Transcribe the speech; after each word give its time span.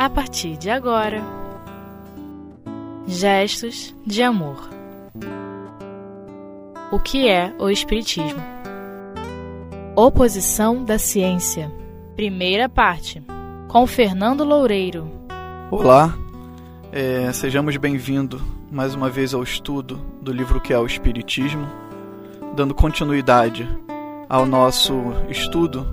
a 0.00 0.08
partir 0.08 0.56
de 0.56 0.70
agora. 0.70 1.22
Gestos 3.06 3.94
de 4.06 4.22
amor. 4.22 4.70
O 6.90 6.98
que 6.98 7.28
é 7.28 7.52
o 7.58 7.68
Espiritismo? 7.68 8.40
Oposição 9.94 10.82
da 10.82 10.98
ciência. 10.98 11.70
Primeira 12.16 12.66
parte. 12.66 13.22
Com 13.68 13.86
Fernando 13.86 14.42
Loureiro. 14.42 15.06
Olá, 15.70 16.16
é, 16.90 17.30
sejamos 17.34 17.76
bem-vindos 17.76 18.40
mais 18.72 18.94
uma 18.94 19.10
vez 19.10 19.34
ao 19.34 19.42
estudo 19.42 20.00
do 20.22 20.32
livro 20.32 20.62
que 20.62 20.72
é 20.72 20.78
o 20.78 20.86
Espiritismo, 20.86 21.68
dando 22.56 22.74
continuidade 22.74 23.68
ao 24.30 24.46
nosso 24.46 24.94
estudo. 25.28 25.86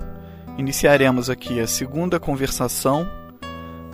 Iniciaremos 0.56 1.28
aqui 1.28 1.60
a 1.60 1.66
segunda 1.66 2.18
conversação 2.18 3.17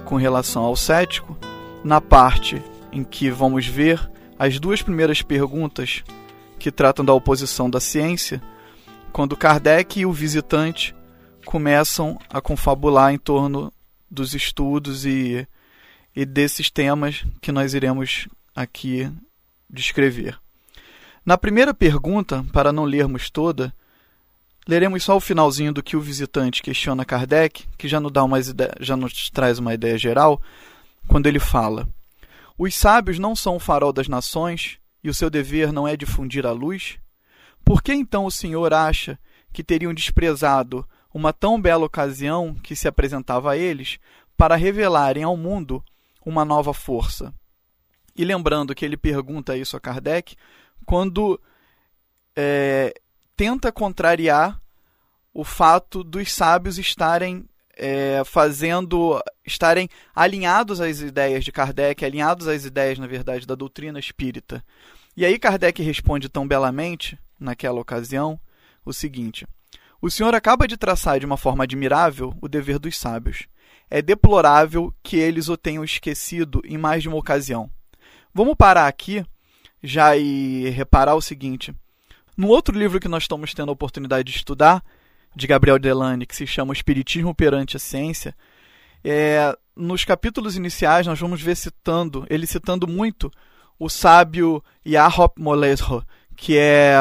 com 0.05 0.17
relação 0.17 0.63
ao 0.63 0.77
cético, 0.77 1.37
na 1.83 2.01
parte 2.01 2.63
em 2.93 3.03
que 3.03 3.31
vamos 3.31 3.67
ver 3.67 4.11
as 4.39 4.59
duas 4.59 4.83
primeiras 4.83 5.23
perguntas 5.23 6.05
que 6.59 6.71
tratam 6.71 7.05
da 7.05 7.13
oposição 7.13 7.69
da 7.69 7.81
ciência, 7.81 8.43
quando 9.13 9.37
Kardec 9.37 10.01
e 10.01 10.07
o 10.07 10.13
visitante 10.13 10.95
começam 11.45 12.19
a 12.31 12.41
confabular 12.41 13.13
em 13.13 13.19
torno 13.19 13.73
dos 14.11 14.35
estudos 14.35 15.05
e, 15.05 15.47
e 16.15 16.25
desses 16.25 16.71
temas 16.71 17.25
que 17.41 17.53
nós 17.53 17.75
iremos 17.75 18.29
aqui 18.55 19.11
descrever. 19.69 20.39
Na 21.25 21.39
primeira 21.39 21.73
pergunta, 21.73 22.45
para 22.53 22.73
não 22.73 22.85
lermos 22.85 23.31
toda, 23.31 23.75
Leremos 24.67 25.05
só 25.05 25.17
o 25.17 25.21
finalzinho 25.21 25.73
do 25.73 25.83
que 25.83 25.97
o 25.97 26.01
visitante 26.01 26.63
questiona 26.63 27.05
Kardec, 27.05 27.67
que 27.77 27.87
já 27.87 28.01
nos, 28.01 28.11
dá 28.11 28.25
uma 28.25 28.41
ideia, 28.41 28.75
já 28.81 28.97
nos 28.97 29.29
traz 29.31 29.59
uma 29.59 29.75
ideia 29.75 29.99
geral, 29.99 30.41
quando 31.07 31.27
ele 31.27 31.39
fala: 31.39 31.87
Os 32.57 32.75
sábios 32.75 33.19
não 33.19 33.37
são 33.37 33.57
o 33.57 33.61
farol 33.61 33.93
das 33.93 34.09
nações 34.09 34.79
e 35.03 35.11
o 35.11 35.15
seu 35.15 35.29
dever 35.29 35.73
não 35.73 35.87
é 35.87 35.97
difundir 35.97 36.47
a 36.47 36.53
luz? 36.53 36.99
Por 37.63 37.83
que 37.83 37.93
então 37.93 38.25
o 38.25 38.31
senhor 38.31 38.73
acha 38.73 39.19
que 39.53 39.63
teriam 39.63 39.93
desprezado 39.93 40.87
uma 41.13 41.33
tão 41.33 41.61
bela 41.61 41.85
ocasião 41.85 42.55
que 42.55 42.75
se 42.75 42.89
apresentava 42.89 43.53
a 43.53 43.57
eles 43.57 43.99
para 44.37 44.57
revelarem 44.57 45.23
ao 45.23 45.37
mundo 45.37 45.85
uma 46.25 46.45
nova 46.45 46.73
força? 46.73 47.33
E 48.17 48.25
lembrando 48.25 48.75
que 48.75 48.85
ele 48.85 48.97
pergunta 48.97 49.57
isso 49.57 49.77
a 49.77 49.81
Kardec 49.81 50.37
quando 50.87 51.41
é, 52.37 52.95
tenta 53.37 53.73
contrariar 53.73 54.61
o 55.33 55.45
fato 55.45 56.05
dos 56.05 56.33
sábios 56.33 56.79
estarem 56.79 57.45
é, 57.77 58.23
fazendo, 58.25 59.21
estarem 59.45 59.89
alinhados 60.15 60.81
às 60.81 61.01
ideias 61.01 61.45
de 61.45 61.51
Kardec, 61.51 62.05
alinhados 62.05 62.47
às 62.47 62.65
ideias, 62.65 62.99
na 62.99 63.07
verdade, 63.07 63.47
da 63.47 63.55
doutrina 63.55 63.99
espírita. 63.99 64.65
E 65.17 65.25
aí 65.25 65.39
Kardec 65.39 65.83
responde 65.83 66.29
tão 66.29 66.47
belamente, 66.47 67.19
naquela 67.39 67.81
ocasião, 67.81 68.39
o 68.85 68.93
seguinte: 68.93 69.47
O 70.01 70.11
senhor 70.11 70.35
acaba 70.35 70.69
de 70.69 70.77
traçar 70.77 71.19
de 71.19 71.27
uma 71.27 71.37
forma 71.37 71.65
admirável 71.65 72.35
o 72.41 72.49
dever 72.49 72.79
dos 72.79 72.97
sábios. 72.97 73.47
É 73.91 74.01
deplorável 74.01 74.95
que 75.03 75.17
eles 75.17 75.49
o 75.49 75.57
tenham 75.57 75.85
esquecido 75.85 76.63
em 76.65 76.79
mais 76.79 77.03
de 77.03 77.09
uma 77.09 77.19
ocasião. 77.19 77.71
Vamos 78.33 78.57
parar 78.57 78.87
aqui 78.87 79.25
já 79.83 80.17
e 80.17 80.69
reparar 80.71 81.15
o 81.15 81.21
seguinte: 81.21 81.75
no 82.37 82.49
outro 82.49 82.77
livro 82.77 83.01
que 83.01 83.09
nós 83.09 83.25
estamos 83.25 83.55
tendo 83.55 83.69
a 83.71 83.73
oportunidade 83.73 84.31
de 84.31 84.37
estudar, 84.37 84.83
de 85.35 85.47
Gabriel 85.47 85.79
Delane, 85.79 86.27
que 86.27 86.37
se 86.37 86.47
chama 86.47 86.71
O 86.71 86.73
Espiritismo 86.73 87.35
perante 87.35 87.77
a 87.77 87.81
Ciência, 87.81 88.35
é, 89.03 89.57
nos 89.77 90.05
capítulos 90.05 90.57
iniciais 90.57 91.07
nós 91.07 91.21
vamos 91.21 91.43
ver 91.43 91.57
citando, 91.57 92.27
ele 92.31 92.47
citando 92.47 92.87
muito 92.89 93.31
o 93.79 93.89
sábio 93.89 94.63
Jaap 94.85 95.39
Molesro, 95.39 96.05
que 96.37 96.57
é 96.57 96.95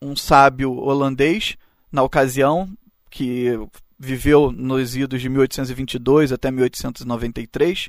um 0.00 0.16
sábio 0.16 0.72
holandês 0.72 1.56
na 1.90 2.02
ocasião, 2.02 2.68
que 3.10 3.58
viveu 3.98 4.50
nos 4.50 4.96
idos 4.96 5.20
de 5.20 5.28
1822 5.28 6.32
até 6.32 6.50
1893, 6.50 7.88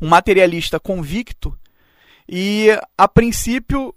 um 0.00 0.08
materialista 0.08 0.80
convicto 0.80 1.56
e, 2.28 2.68
a 2.98 3.06
princípio, 3.06 3.94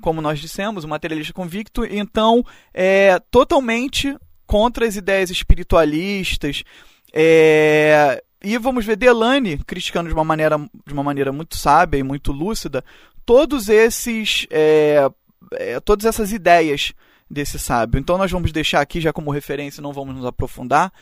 como 0.00 0.20
nós 0.20 0.40
dissemos, 0.40 0.84
um 0.84 0.88
materialista 0.88 1.32
convicto, 1.32 1.84
então 1.84 2.44
é 2.72 3.18
totalmente 3.30 4.16
contra 4.46 4.86
as 4.86 4.96
ideias 4.96 5.30
espiritualistas. 5.30 6.64
É, 7.12 8.22
e 8.42 8.56
vamos 8.58 8.84
ver 8.84 8.96
Delane 8.96 9.58
criticando 9.58 10.08
de 10.08 10.14
uma 10.14 10.24
maneira, 10.24 10.58
de 10.86 10.92
uma 10.92 11.02
maneira 11.02 11.32
muito 11.32 11.56
sábia 11.56 11.98
e 11.98 12.02
muito 12.02 12.32
lúcida 12.32 12.84
todos 13.26 13.68
esses 13.68 14.46
é, 14.50 15.08
é, 15.52 15.80
todas 15.80 16.06
essas 16.06 16.32
ideias 16.32 16.92
desse 17.30 17.58
sábio. 17.58 17.98
Então 17.98 18.18
nós 18.18 18.30
vamos 18.30 18.50
deixar 18.50 18.80
aqui 18.80 19.00
já 19.00 19.12
como 19.12 19.30
referência, 19.30 19.82
não 19.82 19.92
vamos 19.92 20.16
nos 20.16 20.24
aprofundar 20.24 20.92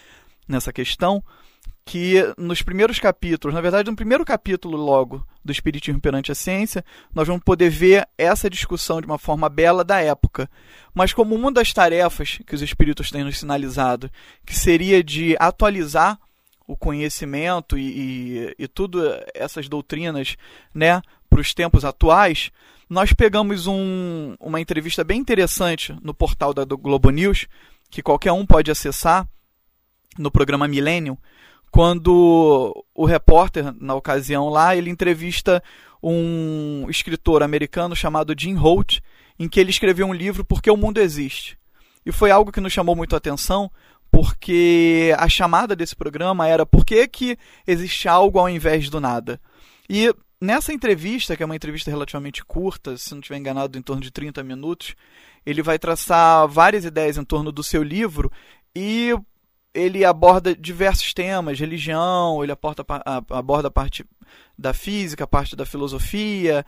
nessa 0.47 0.73
questão, 0.73 1.23
que 1.89 2.35
nos 2.37 2.61
primeiros 2.61 2.99
capítulos, 2.99 3.55
na 3.55 3.63
verdade, 3.63 3.89
no 3.89 3.97
primeiro 3.97 4.23
capítulo 4.23 4.77
logo 4.77 5.27
do 5.43 5.51
Espiritismo 5.51 5.99
perante 5.99 6.31
a 6.31 6.35
Ciência, 6.35 6.85
nós 7.15 7.27
vamos 7.27 7.43
poder 7.43 7.71
ver 7.71 8.07
essa 8.19 8.51
discussão 8.51 9.01
de 9.01 9.07
uma 9.07 9.17
forma 9.17 9.49
bela 9.49 9.83
da 9.83 9.99
época. 9.99 10.51
Mas 10.93 11.15
como 11.15 11.35
uma 11.35 11.51
das 11.51 11.73
tarefas 11.73 12.41
que 12.47 12.55
os 12.55 12.61
espíritos 12.61 13.11
têm 13.11 13.25
nos 13.25 13.39
sinalizado, 13.39 14.11
que 14.45 14.55
seria 14.55 15.03
de 15.03 15.35
atualizar 15.41 16.19
o 16.67 16.77
conhecimento 16.77 17.79
e, 17.79 17.87
e, 17.89 18.55
e 18.59 18.69
tudo 18.69 19.03
essas 19.33 19.67
doutrinas 19.67 20.37
né, 20.75 21.01
para 21.31 21.41
os 21.41 21.55
tempos 21.55 21.87
atuais, 21.87 22.51
nós 22.87 23.15
pegamos 23.15 23.67
um, 23.67 24.35
uma 24.39 24.61
entrevista 24.61 25.03
bem 25.03 25.19
interessante 25.19 25.97
no 26.03 26.13
portal 26.13 26.53
da, 26.53 26.67
Globo 26.67 27.09
News, 27.09 27.47
que 27.91 28.03
qualquer 28.03 28.33
um 28.33 28.45
pode 28.45 28.71
acessar, 28.71 29.27
no 30.19 30.31
programa 30.31 30.69
Millennium, 30.69 31.17
quando 31.71 32.85
o 32.95 33.05
repórter, 33.05 33.75
na 33.81 33.95
ocasião 33.95 34.49
lá, 34.49 34.75
ele 34.75 34.91
entrevista 34.91 35.63
um 36.03 36.87
escritor 36.89 37.43
americano 37.43 37.95
chamado 37.95 38.35
Jim 38.37 38.55
Holt, 38.55 39.01
em 39.39 39.49
que 39.49 39.61
ele 39.61 39.71
escreveu 39.71 40.07
um 40.07 40.15
livro 40.15 40.45
Porque 40.45 40.71
o 40.71 40.77
Mundo 40.77 40.99
Existe. 40.99 41.59
E 42.05 42.13
foi 42.13 42.31
algo 42.31 42.53
que 42.53 42.61
nos 42.61 42.73
chamou 42.73 42.97
muito 42.97 43.15
a 43.15 43.19
atenção, 43.19 43.71
porque 44.11 45.15
a 45.19 45.29
chamada 45.29 45.77
desse 45.77 45.95
programa 45.95 46.47
era 46.47 46.65
Por 46.65 46.85
que, 46.85 47.07
que 47.07 47.39
existe 47.67 48.09
algo 48.09 48.39
ao 48.39 48.49
invés 48.49 48.89
do 48.89 49.01
nada? 49.01 49.41
E 49.89 50.13
nessa 50.41 50.73
entrevista, 50.73 51.37
que 51.37 51.43
é 51.43 51.47
uma 51.47 51.57
entrevista 51.57 51.91
relativamente 51.91 52.45
curta, 52.45 52.97
se 52.97 53.13
não 53.13 53.21
estiver 53.21 53.39
enganado, 53.39 53.77
em 53.77 53.83
torno 53.83 54.03
de 54.03 54.11
30 54.11 54.43
minutos, 54.43 54.95
ele 55.45 55.63
vai 55.63 55.79
traçar 55.79 56.47
várias 56.49 56.85
ideias 56.85 57.19
em 57.19 57.25
torno 57.25 57.53
do 57.53 57.63
seu 57.63 57.83
livro 57.83 58.31
e 58.75 59.15
ele 59.75 60.05
aborda 60.05 60.55
diversos 60.55 61.13
temas, 61.13 61.61
religião, 61.61 62.43
ele 62.43 62.53
aborda, 62.53 62.85
aborda 63.31 63.69
a 63.69 63.71
parte 63.71 64.05
da 64.57 64.73
física, 64.73 65.25
a 65.25 65.27
parte 65.27 65.55
da 65.55 65.67
filosofia, 65.67 66.65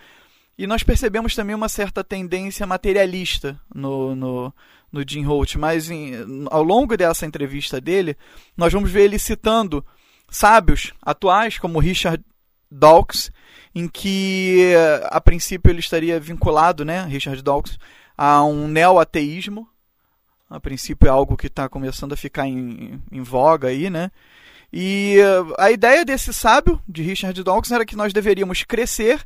e 0.60 0.66
nós 0.66 0.82
percebemos 0.82 1.34
também 1.34 1.56
uma 1.56 1.68
certa 1.70 2.04
tendência 2.04 2.66
materialista 2.66 3.58
no, 3.74 4.14
no, 4.14 4.54
no 4.92 5.02
Jim 5.08 5.24
Holt, 5.24 5.56
mas 5.56 5.90
em, 5.90 6.12
ao 6.50 6.62
longo 6.62 6.96
dessa 6.96 7.24
entrevista 7.24 7.80
dele, 7.80 8.16
nós 8.56 8.72
vamos 8.72 8.90
ver 8.90 9.04
ele 9.04 9.18
citando 9.18 9.84
sábios 10.28 10.92
atuais 11.00 11.58
como 11.58 11.78
Richard 11.78 12.22
Dawkins, 12.70 13.32
em 13.74 13.88
que 13.88 14.72
a 15.04 15.20
princípio 15.20 15.70
ele 15.70 15.80
estaria 15.80 16.20
vinculado, 16.20 16.84
né, 16.84 17.04
Richard 17.04 17.42
Dawkins, 17.42 17.78
a 18.16 18.44
um 18.44 18.68
neo-ateísmo, 18.68 19.66
a 20.50 20.58
princípio 20.58 21.06
é 21.06 21.10
algo 21.10 21.36
que 21.36 21.46
está 21.46 21.68
começando 21.68 22.12
a 22.12 22.16
ficar 22.16 22.46
em, 22.48 23.00
em 23.12 23.22
voga 23.22 23.68
aí, 23.68 23.88
né? 23.88 24.10
E 24.72 25.16
uh, 25.20 25.54
a 25.56 25.70
ideia 25.70 26.04
desse 26.04 26.32
sábio, 26.32 26.82
de 26.88 27.02
Richard 27.02 27.40
Dawkins, 27.42 27.70
era 27.70 27.86
que 27.86 27.96
nós 27.96 28.12
deveríamos 28.12 28.64
crescer 28.64 29.24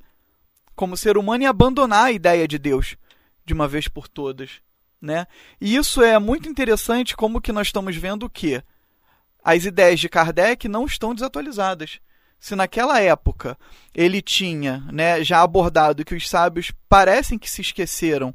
como 0.77 0.97
ser 0.97 1.17
humano 1.17 1.43
e 1.43 1.47
abandonar 1.47 2.07
a 2.07 2.13
ideia 2.13 2.47
de 2.47 2.59
Deus 2.59 2.97
de 3.45 3.55
uma 3.55 3.67
vez 3.67 3.89
por 3.89 4.07
todas, 4.07 4.61
né? 5.01 5.27
E 5.59 5.75
isso 5.75 6.03
é 6.03 6.19
muito 6.19 6.49
interessante 6.49 7.17
como 7.17 7.41
que 7.41 7.53
nós 7.53 7.69
estamos 7.69 7.97
vendo 7.97 8.29
que 8.29 8.63
as 9.43 9.65
ideias 9.65 10.01
de 10.01 10.09
Kardec 10.09 10.69
não 10.69 10.85
estão 10.85 11.15
desatualizadas. 11.15 12.01
Se 12.39 12.55
naquela 12.55 13.01
época 13.01 13.57
ele 13.95 14.21
tinha 14.21 14.85
né, 14.93 15.25
já 15.25 15.41
abordado 15.41 16.05
que 16.05 16.15
os 16.15 16.29
sábios 16.29 16.73
parecem 16.89 17.39
que 17.39 17.51
se 17.51 17.63
esqueceram 17.63 18.35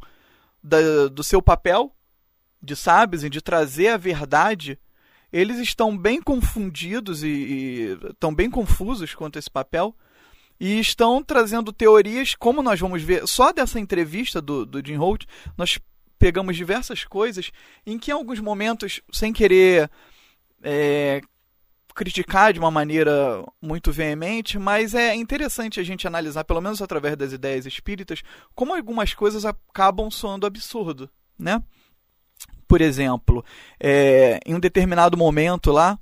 da, 0.63 1.08
do 1.08 1.24
seu 1.24 1.42
papel 1.42 1.94
de 2.62 2.74
e 3.24 3.30
de 3.30 3.42
trazer 3.42 3.90
a 3.90 3.98
verdade, 3.98 4.80
eles 5.32 5.60
estão 5.60 5.98
bem 5.98 6.22
confundidos 6.22 7.24
e, 7.24 7.28
e 7.28 7.98
estão 8.12 8.34
bem 8.34 8.50
confusos 8.50 9.14
quanto 9.14 9.38
a 9.38 9.40
esse 9.40 9.50
papel 9.50 9.96
e 10.60 10.80
estão 10.80 11.24
trazendo 11.24 11.72
teorias, 11.72 12.36
como 12.36 12.62
nós 12.62 12.80
vamos 12.80 13.02
ver 13.02 13.26
só 13.28 13.54
dessa 13.54 13.80
entrevista 13.80 14.42
do, 14.42 14.66
do 14.66 14.86
Jim 14.86 14.98
Holt, 14.98 15.26
nós 15.58 15.80
pegamos 16.18 16.58
diversas 16.58 17.06
coisas 17.06 17.52
em 17.86 17.98
que 17.98 18.12
em 18.12 18.14
alguns 18.14 18.42
momentos, 18.42 19.02
sem 19.12 19.32
querer 19.32 19.90
é, 20.62 21.22
criticar 21.96 22.52
de 22.52 22.60
uma 22.60 22.70
maneira 22.70 23.44
muito 23.62 23.92
veemente, 23.92 24.60
mas 24.60 24.94
é 24.94 25.16
interessante 25.16 25.80
a 25.80 25.84
gente 25.84 26.06
analisar, 26.06 26.44
pelo 26.44 26.62
menos 26.62 26.82
através 26.82 27.16
das 27.16 27.32
ideias 27.32 27.66
espíritas, 27.66 28.22
como 28.54 28.76
algumas 28.76 29.14
coisas 29.14 29.46
acabam 29.46 30.12
soando 30.12 30.46
absurdo, 30.46 31.10
né? 31.38 31.64
Por 32.69 32.81
exemplo, 32.81 33.44
é, 33.80 34.39
em 34.45 34.54
um 34.54 34.60
determinado 34.60 35.18
momento 35.18 35.71
lá, 35.71 35.98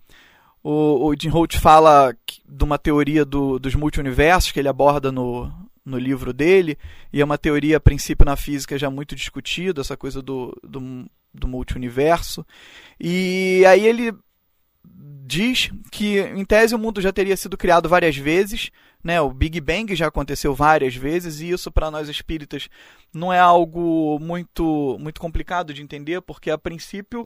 o, 0.62 1.08
o 1.08 1.16
Jim 1.18 1.30
Holt 1.30 1.58
fala 1.58 2.14
de 2.46 2.64
uma 2.66 2.78
teoria 2.78 3.24
do, 3.24 3.58
dos 3.58 3.74
multiversos 3.74 4.52
que 4.52 4.60
ele 4.60 4.68
aborda 4.68 5.10
no, 5.10 5.50
no 5.86 5.98
livro 5.98 6.34
dele, 6.34 6.78
e 7.14 7.22
é 7.22 7.26
uma 7.26 7.38
teoria, 7.38 7.78
a 7.78 7.80
princípio, 7.80 8.26
na 8.26 8.36
física 8.36 8.78
já 8.78 8.90
muito 8.90 9.16
discutida, 9.16 9.80
essa 9.80 9.96
coisa 9.96 10.22
do, 10.22 10.54
do, 10.62 11.10
do 11.34 11.48
multiverso. 11.48 12.46
E 13.00 13.64
aí 13.66 13.88
ele 13.88 14.14
diz 15.26 15.72
que, 15.90 16.20
em 16.20 16.44
tese, 16.44 16.76
o 16.76 16.80
mundo 16.80 17.00
já 17.00 17.14
teria 17.14 17.38
sido 17.38 17.56
criado 17.56 17.88
várias 17.88 18.18
vezes, 18.18 18.72
né? 19.08 19.22
O 19.22 19.30
Big 19.30 19.62
Bang 19.62 19.96
já 19.96 20.08
aconteceu 20.08 20.54
várias 20.54 20.94
vezes, 20.94 21.40
e 21.40 21.50
isso 21.50 21.72
para 21.72 21.90
nós 21.90 22.10
espíritas 22.10 22.68
não 23.14 23.32
é 23.32 23.40
algo 23.40 24.20
muito, 24.20 24.98
muito 25.00 25.22
complicado 25.22 25.74
de 25.74 25.82
entender, 25.82 26.22
porque 26.22 26.52
a 26.52 26.58
princípio 26.58 27.26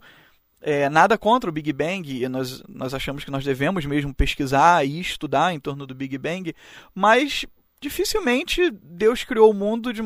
é, 0.61 0.87
nada 0.89 1.17
contra 1.17 1.49
o 1.49 1.51
Big 1.51 1.73
Bang, 1.73 2.23
e 2.23 2.29
nós, 2.29 2.61
nós 2.69 2.93
achamos 2.93 3.23
que 3.23 3.31
nós 3.31 3.43
devemos 3.43 3.83
mesmo 3.83 4.13
pesquisar 4.13 4.85
e 4.85 4.99
estudar 4.99 5.55
em 5.55 5.59
torno 5.59 5.87
do 5.87 5.95
Big 5.95 6.15
Bang, 6.19 6.53
mas 6.93 7.47
dificilmente 7.81 8.69
Deus 8.69 9.23
criou 9.23 9.49
o 9.49 9.55
mundo 9.55 9.91
de, 9.91 10.01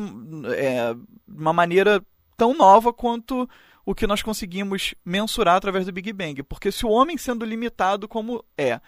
é, 0.56 0.96
uma 1.28 1.52
maneira 1.52 2.02
tão 2.38 2.56
nova 2.56 2.90
quanto 2.90 3.46
o 3.84 3.94
que 3.94 4.06
nós 4.06 4.22
conseguimos 4.22 4.94
mensurar 5.04 5.56
através 5.56 5.84
do 5.84 5.92
Big 5.92 6.10
Bang. 6.10 6.42
Porque 6.42 6.72
se 6.72 6.86
o 6.86 6.90
homem 6.90 7.18
sendo 7.18 7.44
limitado 7.44 8.08
como 8.08 8.42
é, 8.56 8.80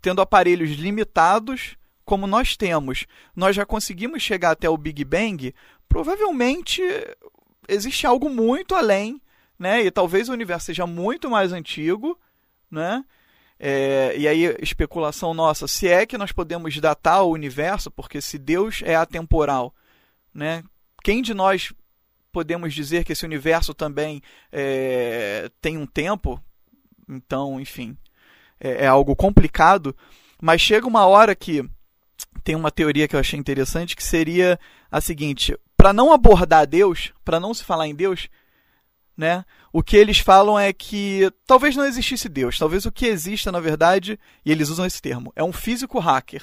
tendo 0.00 0.20
aparelhos 0.20 0.70
limitados 0.70 1.76
como 2.04 2.26
nós 2.26 2.56
temos, 2.56 3.06
nós 3.34 3.54
já 3.54 3.64
conseguimos 3.64 4.22
chegar 4.22 4.50
até 4.52 4.68
o 4.68 4.76
Big 4.76 5.04
Bang, 5.04 5.54
provavelmente 5.88 6.82
existe 7.68 8.06
algo 8.06 8.28
muito 8.28 8.74
além, 8.74 9.20
né? 9.58 9.82
E 9.82 9.90
talvez 9.90 10.28
o 10.28 10.32
universo 10.32 10.66
seja 10.66 10.86
muito 10.86 11.30
mais 11.30 11.52
antigo, 11.52 12.18
né? 12.70 13.04
É, 13.58 14.14
e 14.18 14.26
aí, 14.26 14.56
especulação 14.60 15.32
nossa, 15.32 15.68
se 15.68 15.86
é 15.86 16.04
que 16.04 16.18
nós 16.18 16.32
podemos 16.32 16.76
datar 16.80 17.22
o 17.22 17.30
universo, 17.30 17.90
porque 17.90 18.20
se 18.20 18.36
Deus 18.36 18.82
é 18.84 18.96
atemporal, 18.96 19.72
né? 20.34 20.64
Quem 21.04 21.22
de 21.22 21.32
nós 21.32 21.72
podemos 22.32 22.74
dizer 22.74 23.04
que 23.04 23.12
esse 23.12 23.24
universo 23.24 23.74
também 23.74 24.22
é, 24.50 25.50
tem 25.60 25.76
um 25.76 25.86
tempo, 25.86 26.42
então, 27.08 27.60
enfim, 27.60 27.96
é, 28.58 28.84
é, 28.84 28.86
algo 28.86 29.14
complicado, 29.14 29.94
mas 30.40 30.60
chega 30.60 30.86
uma 30.86 31.06
hora 31.06 31.34
que 31.36 31.62
tem 32.42 32.54
uma 32.54 32.70
teoria 32.70 33.06
que 33.06 33.14
eu 33.14 33.20
achei 33.20 33.38
interessante 33.38 33.96
que 33.96 34.04
seria 34.04 34.58
a 34.90 35.00
seguinte: 35.00 35.56
para 35.76 35.92
não 35.92 36.12
abordar 36.12 36.66
Deus, 36.66 37.12
para 37.24 37.40
não 37.40 37.54
se 37.54 37.64
falar 37.64 37.86
em 37.86 37.94
Deus, 37.94 38.28
né? 39.16 39.44
O 39.72 39.82
que 39.82 39.96
eles 39.96 40.18
falam 40.18 40.58
é 40.58 40.72
que 40.72 41.30
talvez 41.46 41.76
não 41.76 41.84
existisse 41.84 42.28
Deus, 42.28 42.58
talvez 42.58 42.84
o 42.84 42.92
que 42.92 43.06
exista 43.06 43.50
na 43.50 43.60
verdade, 43.60 44.18
e 44.44 44.52
eles 44.52 44.68
usam 44.68 44.86
esse 44.86 45.00
termo, 45.00 45.32
é 45.34 45.42
um 45.42 45.52
físico 45.52 45.98
hacker, 45.98 46.42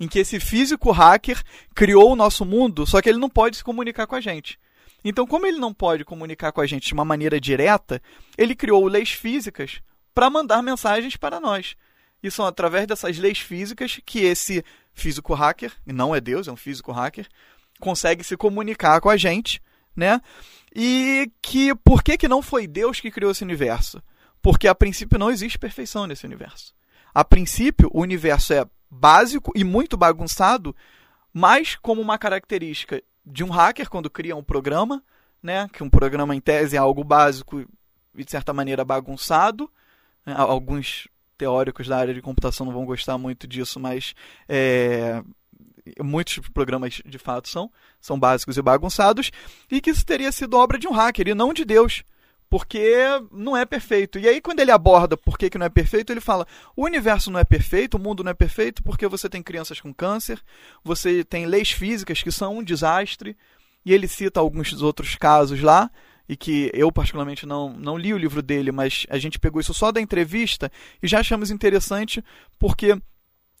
em 0.00 0.08
que 0.08 0.18
esse 0.18 0.40
físico 0.40 0.90
hacker 0.90 1.42
criou 1.74 2.12
o 2.12 2.16
nosso 2.16 2.44
mundo, 2.44 2.86
só 2.86 3.00
que 3.00 3.08
ele 3.08 3.18
não 3.18 3.28
pode 3.28 3.56
se 3.56 3.64
comunicar 3.64 4.06
com 4.06 4.14
a 4.14 4.20
gente. 4.20 4.58
Então, 5.04 5.26
como 5.26 5.46
ele 5.46 5.58
não 5.58 5.74
pode 5.74 6.04
comunicar 6.04 6.50
com 6.50 6.62
a 6.62 6.66
gente 6.66 6.86
de 6.86 6.94
uma 6.94 7.04
maneira 7.04 7.38
direta, 7.38 8.00
ele 8.38 8.54
criou 8.54 8.86
leis 8.86 9.10
físicas 9.10 9.82
para 10.14 10.30
mandar 10.30 10.62
mensagens 10.62 11.14
para 11.16 11.38
nós. 11.38 11.76
E 12.22 12.30
são 12.30 12.46
através 12.46 12.86
dessas 12.86 13.18
leis 13.18 13.38
físicas 13.38 14.00
que 14.06 14.20
esse 14.20 14.64
físico 14.94 15.34
hacker, 15.34 15.72
não 15.84 16.14
é 16.14 16.20
Deus, 16.20 16.48
é 16.48 16.52
um 16.52 16.56
físico 16.56 16.92
hacker, 16.92 17.28
consegue 17.80 18.24
se 18.24 18.36
comunicar 18.36 19.00
com 19.00 19.10
a 19.10 19.16
gente, 19.16 19.60
né? 19.94 20.20
E 20.74 21.30
que 21.42 21.74
por 21.74 22.02
que, 22.02 22.16
que 22.16 22.28
não 22.28 22.40
foi 22.40 22.66
Deus 22.66 23.00
que 23.00 23.10
criou 23.10 23.32
esse 23.32 23.44
universo? 23.44 24.02
Porque 24.40 24.68
a 24.68 24.74
princípio 24.74 25.18
não 25.18 25.30
existe 25.30 25.58
perfeição 25.58 26.06
nesse 26.06 26.24
universo. 26.24 26.74
A 27.12 27.24
princípio, 27.24 27.90
o 27.92 28.00
universo 28.00 28.52
é 28.52 28.64
básico 28.90 29.52
e 29.54 29.64
muito 29.64 29.96
bagunçado, 29.96 30.74
mas 31.32 31.76
como 31.76 32.00
uma 32.00 32.18
característica 32.18 33.02
de 33.24 33.42
um 33.42 33.50
hacker 33.50 33.88
quando 33.88 34.10
cria 34.10 34.36
um 34.36 34.42
programa, 34.42 35.02
né? 35.42 35.68
Que 35.72 35.82
um 35.82 35.90
programa 35.90 36.34
em 36.34 36.40
tese 36.40 36.76
é 36.76 36.78
algo 36.78 37.02
básico 37.04 37.64
e 38.14 38.24
de 38.24 38.30
certa 38.30 38.52
maneira 38.52 38.84
bagunçado. 38.84 39.70
Né? 40.24 40.34
Alguns 40.36 41.08
teóricos 41.36 41.88
da 41.88 41.96
área 41.96 42.14
de 42.14 42.22
computação 42.22 42.66
não 42.66 42.72
vão 42.72 42.84
gostar 42.84 43.18
muito 43.18 43.46
disso, 43.46 43.80
mas 43.80 44.14
é, 44.48 45.22
muitos 46.02 46.38
programas 46.50 47.00
de 47.04 47.18
fato 47.18 47.48
são, 47.48 47.70
são 48.00 48.18
básicos 48.18 48.56
e 48.56 48.62
bagunçados, 48.62 49.30
e 49.70 49.80
que 49.80 49.90
isso 49.90 50.04
teria 50.04 50.32
sido 50.32 50.56
obra 50.56 50.78
de 50.78 50.88
um 50.88 50.92
hacker 50.92 51.28
e 51.28 51.34
não 51.34 51.52
de 51.52 51.64
Deus 51.64 52.04
porque 52.48 53.04
não 53.32 53.56
é 53.56 53.64
perfeito. 53.64 54.16
E 54.16 54.28
aí, 54.28 54.40
quando 54.40 54.60
ele 54.60 54.70
aborda 54.70 55.16
por 55.16 55.36
que, 55.36 55.50
que 55.50 55.58
não 55.58 55.66
é 55.66 55.68
perfeito, 55.68 56.12
ele 56.12 56.20
fala: 56.20 56.46
o 56.76 56.84
universo 56.84 57.28
não 57.28 57.40
é 57.40 57.44
perfeito, 57.44 57.96
o 57.96 58.00
mundo 58.00 58.22
não 58.22 58.30
é 58.30 58.34
perfeito, 58.34 58.80
porque 58.80 59.08
você 59.08 59.28
tem 59.28 59.42
crianças 59.42 59.80
com 59.80 59.92
câncer, 59.92 60.40
você 60.84 61.24
tem 61.24 61.46
leis 61.46 61.72
físicas 61.72 62.22
que 62.22 62.30
são 62.30 62.58
um 62.58 62.62
desastre, 62.62 63.36
e 63.84 63.92
ele 63.92 64.06
cita 64.06 64.38
alguns 64.38 64.80
outros 64.82 65.16
casos 65.16 65.60
lá, 65.60 65.90
e 66.28 66.36
que 66.36 66.70
eu, 66.74 66.90
particularmente, 66.90 67.46
não, 67.46 67.72
não 67.72 67.98
li 67.98 68.14
o 68.14 68.18
livro 68.18 68.42
dele, 68.42 68.72
mas 68.72 69.06
a 69.10 69.18
gente 69.18 69.38
pegou 69.38 69.60
isso 69.60 69.74
só 69.74 69.92
da 69.92 70.00
entrevista 70.00 70.70
e 71.02 71.06
já 71.06 71.20
achamos 71.20 71.50
interessante, 71.50 72.24
porque 72.58 72.96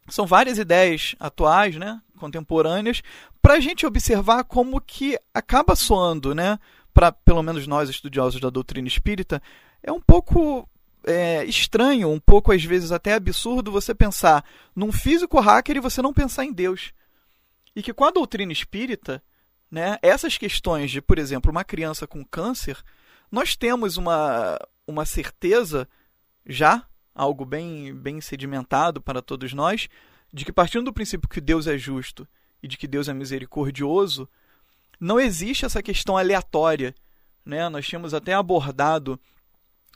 são 0.08 0.26
várias 0.26 0.58
ideias 0.58 1.14
atuais, 1.18 1.76
né, 1.76 2.00
contemporâneas, 2.18 3.02
para 3.42 3.54
a 3.54 3.60
gente 3.60 3.86
observar 3.86 4.44
como 4.44 4.80
que 4.80 5.18
acaba 5.34 5.76
soando, 5.76 6.34
né? 6.34 6.58
para 6.94 7.10
pelo 7.10 7.42
menos 7.42 7.66
nós 7.66 7.90
estudiosos 7.90 8.40
da 8.40 8.48
doutrina 8.48 8.86
espírita, 8.86 9.42
é 9.82 9.90
um 9.90 10.00
pouco 10.00 10.66
é, 11.04 11.44
estranho, 11.44 12.08
um 12.08 12.20
pouco 12.20 12.52
às 12.52 12.64
vezes 12.64 12.92
até 12.92 13.14
absurdo 13.14 13.72
você 13.72 13.92
pensar 13.92 14.44
num 14.74 14.92
físico 14.92 15.40
hacker 15.40 15.76
e 15.76 15.80
você 15.80 16.00
não 16.00 16.14
pensar 16.14 16.44
em 16.44 16.52
Deus. 16.52 16.92
E 17.74 17.82
que 17.82 17.92
com 17.92 18.04
a 18.04 18.12
doutrina 18.12 18.52
espírita, 18.52 19.20
né, 19.74 19.98
essas 20.02 20.38
questões 20.38 20.88
de, 20.92 21.02
por 21.02 21.18
exemplo, 21.18 21.50
uma 21.50 21.64
criança 21.64 22.06
com 22.06 22.24
câncer, 22.24 22.80
nós 23.28 23.56
temos 23.56 23.96
uma, 23.96 24.56
uma 24.86 25.04
certeza 25.04 25.88
já, 26.46 26.86
algo 27.12 27.44
bem, 27.44 27.92
bem 27.92 28.20
sedimentado 28.20 29.02
para 29.02 29.20
todos 29.20 29.52
nós, 29.52 29.88
de 30.32 30.44
que 30.44 30.52
partindo 30.52 30.84
do 30.84 30.92
princípio 30.92 31.28
que 31.28 31.40
Deus 31.40 31.66
é 31.66 31.76
justo 31.76 32.24
e 32.62 32.68
de 32.68 32.76
que 32.76 32.86
Deus 32.86 33.08
é 33.08 33.12
misericordioso, 33.12 34.28
não 35.00 35.18
existe 35.18 35.64
essa 35.64 35.82
questão 35.82 36.16
aleatória. 36.16 36.94
Né? 37.44 37.68
Nós 37.68 37.84
tínhamos 37.84 38.14
até 38.14 38.32
abordado 38.32 39.18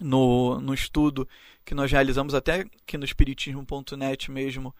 no, 0.00 0.61
no 0.61 0.75
estudo 0.75 1.28
que 1.64 1.73
nós 1.73 1.92
realizamos 1.92 2.35
até 2.35 2.62
aqui 2.82 2.99
no 2.99 3.04
Espiritismo.net 3.04 4.28
mesmo, 4.28 4.75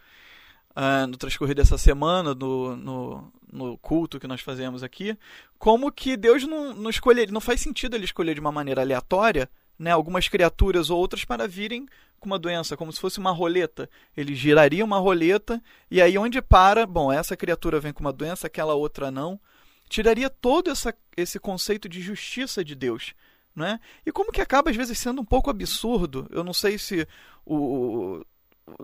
uh, 0.79 1.07
no 1.07 1.17
transcorrer 1.17 1.57
dessa 1.57 1.77
semana, 1.77 2.35
no, 2.35 2.77
no, 2.77 3.33
no, 3.53 3.79
culto 3.79 4.21
que 4.21 4.29
nós 4.29 4.41
fazemos 4.41 4.85
aqui, 4.85 5.19
como 5.59 5.91
que 5.91 6.17
Deus 6.17 6.45
não, 6.45 6.73
não 6.73 6.89
escolher, 6.89 7.31
não 7.33 7.41
faz 7.41 7.61
sentido 7.61 7.97
ele 7.97 8.05
escolher 8.05 8.35
de 8.35 8.41
uma 8.41 8.53
maneira 8.53 8.81
aleatória 8.81 9.51
né, 9.79 9.91
algumas 9.91 10.29
criaturas 10.29 10.91
ou 10.91 10.99
outras 10.99 11.25
para 11.25 11.47
virem 11.47 11.87
com 12.19 12.27
uma 12.27 12.39
doença, 12.39 12.77
como 12.77 12.93
se 12.93 13.01
fosse 13.01 13.19
uma 13.19 13.31
roleta. 13.31 13.89
Ele 14.17 14.35
giraria 14.35 14.85
uma 14.85 14.99
roleta 14.99 15.63
e 15.91 16.03
aí 16.03 16.19
onde 16.19 16.43
para, 16.43 16.85
bom, 16.85 17.13
essa 17.13 17.37
criatura 17.37 17.79
vem 17.79 17.93
com 17.93 18.01
uma 18.01 18.13
doença, 18.13 18.47
aquela 18.47 18.75
outra 18.75 19.11
não 19.11 19.39
tiraria 19.89 20.29
todo 20.29 20.71
essa, 20.71 20.95
esse 21.17 21.39
conceito 21.39 21.89
de 21.89 22.01
justiça 22.01 22.65
de 22.65 22.75
Deus. 22.75 23.15
Não 23.55 23.65
é? 23.67 23.81
E 24.07 24.13
como 24.13 24.31
que 24.31 24.41
acaba 24.41 24.71
às 24.71 24.77
vezes 24.77 24.99
sendo 24.99 25.21
um 25.21 25.25
pouco 25.25 25.51
absurdo, 25.51 26.29
eu 26.31 26.45
não 26.45 26.53
sei 26.53 26.79
se 26.79 27.07
o, 27.45 28.25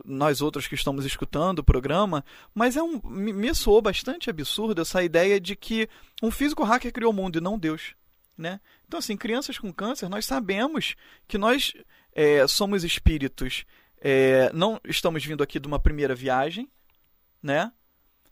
nós 0.05 0.41
outros 0.41 0.67
que 0.67 0.75
estamos 0.75 1.05
escutando 1.05 1.61
o 1.61 1.65
programa, 1.65 2.25
mas 2.55 2.77
é 2.77 2.83
um, 2.83 3.01
me 3.05 3.55
soou 3.55 3.81
bastante 3.81 4.31
absurdo 4.31 4.83
essa 4.83 5.03
ideia 5.03 5.41
de 5.41 5.57
que 5.57 5.89
um 6.23 6.31
físico 6.31 6.65
hacker 6.65 6.93
criou 6.93 7.13
o 7.13 7.15
mundo 7.15 7.39
e 7.39 7.41
não 7.41 7.59
Deus. 7.59 7.95
Né? 8.37 8.61
Então, 8.87 8.99
assim, 8.99 9.17
crianças 9.17 9.59
com 9.59 9.73
câncer, 9.73 10.09
nós 10.09 10.27
sabemos 10.27 10.97
que 11.29 11.39
nós 11.39 11.73
é, 12.13 12.47
somos 12.47 12.85
espíritos, 12.85 13.65
é, 14.01 14.51
não 14.53 14.81
estamos 14.85 15.25
vindo 15.25 15.43
aqui 15.43 15.61
de 15.61 15.69
uma 15.69 15.79
primeira 15.79 16.15
viagem, 16.15 16.69
né? 17.43 17.73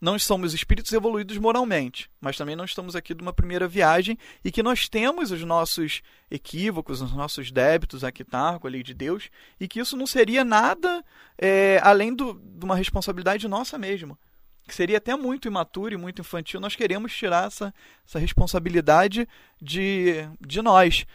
Não 0.03 0.19
somos 0.19 0.53
espíritos 0.53 0.91
evoluídos 0.91 1.37
moralmente, 1.37 2.09
mas 2.19 2.35
também 2.35 2.57
não 2.57 2.65
estamos 2.65 2.93
aqui 2.93 3.13
de 3.13 3.21
uma 3.21 3.31
primeira 3.31 3.69
viagem 3.69 4.17
e 4.43 4.51
que 4.51 4.61
nós 4.61 4.89
temos 4.89 5.31
os 5.31 5.45
nossos 5.45 6.01
equívocos, 6.29 7.01
os 7.01 7.13
nossos 7.13 7.49
débitos 7.53 8.03
a 8.03 8.11
quitar 8.11 8.59
com 8.59 8.67
a 8.67 8.69
lei 8.69 8.83
de 8.83 8.93
Deus 8.93 9.29
e 9.57 9.65
que 9.65 9.79
isso 9.79 9.95
não 9.95 10.05
seria 10.05 10.43
nada 10.43 11.05
é, 11.37 11.79
além 11.81 12.13
do, 12.13 12.33
de 12.33 12.65
uma 12.65 12.75
responsabilidade 12.75 13.47
nossa 13.47 13.77
mesmo. 13.77 14.19
Que 14.67 14.75
seria 14.75 14.97
até 14.97 15.15
muito 15.15 15.47
imaturo 15.47 15.93
e 15.93 15.97
muito 15.97 16.19
infantil. 16.19 16.59
Nós 16.59 16.75
queremos 16.75 17.15
tirar 17.15 17.47
essa, 17.47 17.73
essa 18.05 18.19
responsabilidade 18.19 19.25
de, 19.61 20.27
de 20.41 20.61
nós. 20.61 21.05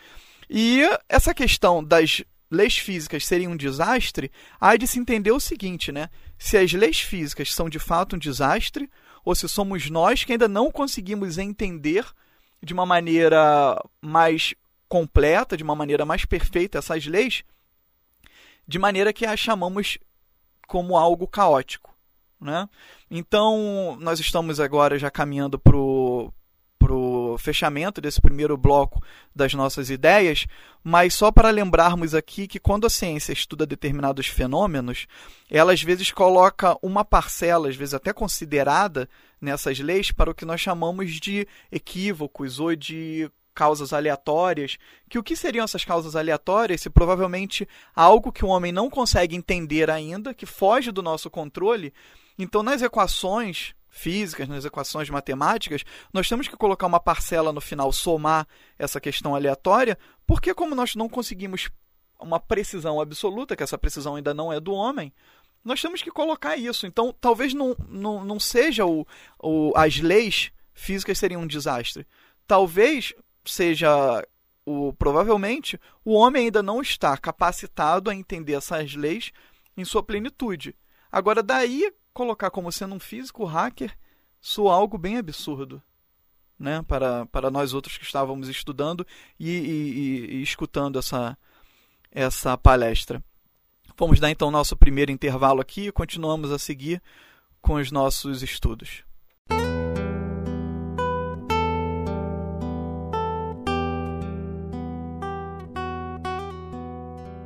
E 0.48 0.80
essa 1.10 1.34
questão 1.34 1.84
das 1.84 2.24
leis 2.50 2.78
físicas 2.78 3.26
serem 3.26 3.48
um 3.48 3.56
desastre, 3.56 4.30
há 4.60 4.76
de 4.76 4.86
se 4.86 4.98
entender 4.98 5.32
o 5.32 5.40
seguinte, 5.40 5.92
né? 5.92 6.08
Se 6.38 6.56
as 6.56 6.72
leis 6.72 7.00
físicas 7.00 7.52
são 7.52 7.68
de 7.68 7.78
fato 7.78 8.16
um 8.16 8.18
desastre, 8.18 8.90
ou 9.24 9.34
se 9.34 9.48
somos 9.48 9.90
nós 9.90 10.24
que 10.24 10.32
ainda 10.32 10.48
não 10.48 10.70
conseguimos 10.70 11.36
entender 11.36 12.04
de 12.62 12.72
uma 12.72 12.86
maneira 12.86 13.76
mais 14.00 14.54
completa, 14.88 15.56
de 15.56 15.62
uma 15.62 15.74
maneira 15.74 16.04
mais 16.04 16.24
perfeita 16.24 16.78
essas 16.78 17.06
leis, 17.06 17.44
de 18.66 18.78
maneira 18.78 19.12
que 19.12 19.26
as 19.26 19.38
chamamos 19.38 19.98
como 20.66 20.96
algo 20.96 21.26
caótico. 21.26 21.94
Né? 22.40 22.68
Então, 23.10 23.96
nós 24.00 24.20
estamos 24.20 24.60
agora 24.60 24.98
já 24.98 25.10
caminhando 25.10 25.58
para 25.58 25.76
o 25.76 25.97
fechamento 27.38 28.00
desse 28.00 28.20
primeiro 28.20 28.56
bloco 28.56 29.02
das 29.34 29.54
nossas 29.54 29.90
ideias, 29.90 30.46
mas 30.82 31.14
só 31.14 31.30
para 31.30 31.50
lembrarmos 31.50 32.14
aqui 32.14 32.46
que 32.46 32.58
quando 32.58 32.86
a 32.86 32.90
ciência 32.90 33.32
estuda 33.32 33.66
determinados 33.66 34.26
fenômenos, 34.26 35.06
ela 35.50 35.72
às 35.72 35.82
vezes 35.82 36.10
coloca 36.10 36.76
uma 36.82 37.04
parcela, 37.04 37.68
às 37.68 37.76
vezes 37.76 37.94
até 37.94 38.12
considerada 38.12 39.08
nessas 39.40 39.78
leis, 39.78 40.10
para 40.10 40.30
o 40.30 40.34
que 40.34 40.44
nós 40.44 40.60
chamamos 40.60 41.12
de 41.12 41.46
equívocos 41.70 42.58
ou 42.58 42.74
de 42.74 43.30
causas 43.54 43.92
aleatórias, 43.92 44.78
que 45.10 45.18
o 45.18 45.22
que 45.22 45.34
seriam 45.34 45.64
essas 45.64 45.84
causas 45.84 46.14
aleatórias 46.14 46.80
se 46.80 46.88
provavelmente 46.88 47.68
algo 47.92 48.30
que 48.30 48.44
o 48.44 48.48
homem 48.48 48.70
não 48.70 48.88
consegue 48.88 49.34
entender 49.34 49.90
ainda, 49.90 50.32
que 50.32 50.46
foge 50.46 50.92
do 50.92 51.02
nosso 51.02 51.28
controle. 51.28 51.92
Então, 52.38 52.62
nas 52.62 52.82
equações 52.82 53.74
físicas, 53.90 54.48
nas 54.48 54.64
equações 54.64 55.10
matemáticas, 55.10 55.84
nós 56.12 56.28
temos 56.28 56.48
que 56.48 56.56
colocar 56.56 56.86
uma 56.86 57.00
parcela 57.00 57.52
no 57.52 57.60
final, 57.60 57.92
somar 57.92 58.46
essa 58.78 59.00
questão 59.00 59.34
aleatória, 59.34 59.98
porque 60.26 60.54
como 60.54 60.74
nós 60.74 60.94
não 60.94 61.08
conseguimos 61.08 61.70
uma 62.20 62.40
precisão 62.40 63.00
absoluta, 63.00 63.56
que 63.56 63.62
essa 63.62 63.78
precisão 63.78 64.16
ainda 64.16 64.34
não 64.34 64.52
é 64.52 64.60
do 64.60 64.72
homem, 64.72 65.12
nós 65.64 65.80
temos 65.80 66.02
que 66.02 66.10
colocar 66.10 66.56
isso. 66.56 66.86
Então, 66.86 67.14
talvez 67.20 67.54
não, 67.54 67.76
não, 67.88 68.24
não 68.24 68.40
seja 68.40 68.86
o, 68.86 69.06
o, 69.38 69.72
as 69.76 69.98
leis 69.98 70.50
físicas 70.72 71.18
seriam 71.18 71.42
um 71.42 71.46
desastre. 71.46 72.06
Talvez 72.46 73.14
seja 73.44 74.24
o 74.64 74.92
provavelmente 74.92 75.80
o 76.04 76.12
homem 76.12 76.44
ainda 76.44 76.62
não 76.62 76.82
está 76.82 77.16
capacitado 77.16 78.10
a 78.10 78.14
entender 78.14 78.52
essas 78.52 78.94
leis 78.94 79.32
em 79.76 79.84
sua 79.84 80.02
plenitude. 80.02 80.76
Agora 81.10 81.42
daí 81.42 81.90
colocar 82.18 82.50
como 82.50 82.72
sendo 82.72 82.96
um 82.96 82.98
físico 82.98 83.44
hacker 83.44 83.96
soa 84.40 84.74
algo 84.74 84.98
bem 84.98 85.18
absurdo. 85.18 85.80
Né, 86.58 86.82
para, 86.88 87.24
para 87.26 87.52
nós 87.52 87.72
outros 87.72 87.96
que 87.96 88.02
estávamos 88.02 88.48
estudando 88.48 89.06
e, 89.38 89.48
e, 89.48 90.38
e, 90.38 90.42
escutando 90.42 90.98
essa, 90.98 91.38
essa 92.10 92.58
palestra. 92.58 93.22
Vamos 93.96 94.18
dar 94.18 94.28
então 94.28 94.50
nosso 94.50 94.76
primeiro 94.76 95.12
intervalo 95.12 95.60
aqui 95.60 95.86
e 95.86 95.92
continuamos 95.92 96.50
a 96.50 96.58
seguir 96.58 97.00
com 97.62 97.74
os 97.74 97.92
nossos 97.92 98.42
estudos. 98.42 99.04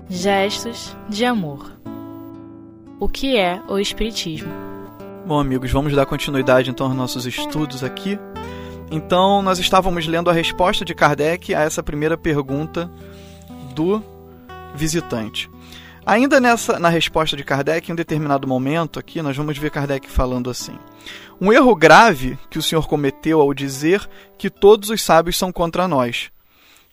Gestos 0.08 0.96
de 1.10 1.26
amor. 1.26 1.81
O 3.02 3.08
que 3.08 3.36
é 3.36 3.60
o 3.66 3.80
Espiritismo? 3.80 4.48
Bom, 5.26 5.40
amigos, 5.40 5.72
vamos 5.72 5.92
dar 5.92 6.06
continuidade 6.06 6.70
então 6.70 6.86
aos 6.86 6.94
nossos 6.94 7.26
estudos 7.26 7.82
aqui. 7.82 8.16
Então, 8.92 9.42
nós 9.42 9.58
estávamos 9.58 10.06
lendo 10.06 10.30
a 10.30 10.32
resposta 10.32 10.84
de 10.84 10.94
Kardec 10.94 11.52
a 11.52 11.62
essa 11.62 11.82
primeira 11.82 12.16
pergunta 12.16 12.88
do 13.74 14.00
visitante. 14.76 15.50
Ainda 16.06 16.40
nessa 16.40 16.78
na 16.78 16.88
resposta 16.88 17.36
de 17.36 17.42
Kardec, 17.42 17.90
em 17.90 17.92
um 17.92 17.96
determinado 17.96 18.46
momento 18.46 19.00
aqui, 19.00 19.20
nós 19.20 19.36
vamos 19.36 19.58
ver 19.58 19.72
Kardec 19.72 20.08
falando 20.08 20.48
assim: 20.48 20.78
Um 21.40 21.52
erro 21.52 21.74
grave 21.74 22.38
que 22.48 22.58
o 22.60 22.62
senhor 22.62 22.86
cometeu 22.86 23.40
ao 23.40 23.52
dizer 23.52 24.08
que 24.38 24.48
todos 24.48 24.90
os 24.90 25.02
sábios 25.02 25.36
são 25.36 25.50
contra 25.50 25.88
nós. 25.88 26.30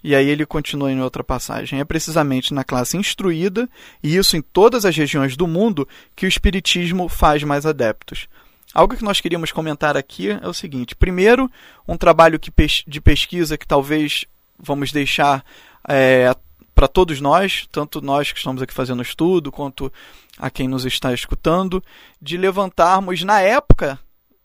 E 0.04 0.16
aí 0.16 0.28
ele 0.28 0.46
continua 0.46 0.92
em 0.92 1.02
outra 1.02 1.24
passagem. 1.24 1.80
É 1.80 1.86
precisamente 1.86 2.54
na 2.54 2.64
classe 2.64 2.98
instruída, 2.98 3.70
e 4.02 4.16
isso 4.16 4.38
em 4.38 4.42
todas 4.42 4.86
as 4.86 4.96
regiões 4.96 5.36
do 5.36 5.48
mundo, 5.48 5.88
que 6.16 6.26
o 6.26 6.30
Espiritismo 6.30 7.10
faz 7.10 7.44
mais 7.44 7.66
adeptos. 7.66 8.28
Algo 8.74 8.96
que 8.96 9.04
nós 9.04 9.20
queríamos 9.20 9.52
comentar 9.52 9.98
aqui 9.98 10.30
é 10.30 10.48
o 10.48 10.54
seguinte: 10.54 10.96
primeiro, 10.96 11.52
um 11.88 11.98
trabalho 11.98 12.40
que, 12.40 12.52
de 12.88 13.02
pesquisa 13.02 13.58
que 13.58 13.68
talvez 13.68 14.26
vamos 14.58 14.92
deixar 14.92 15.44
é, 15.88 16.34
para 16.76 16.88
todos 16.88 17.20
nós, 17.20 17.68
tanto 17.72 18.00
nós 18.02 18.32
que 18.32 18.38
estamos 18.38 18.62
aqui 18.62 18.74
fazendo 18.74 19.02
estudo, 19.02 19.52
quanto 19.52 19.92
a 20.38 20.50
quem 20.50 20.68
nos 20.68 20.86
está 20.86 21.14
escutando, 21.14 21.84
de 22.22 22.38
levantarmos 22.38 23.24
na 23.24 23.42
época 23.42 24.00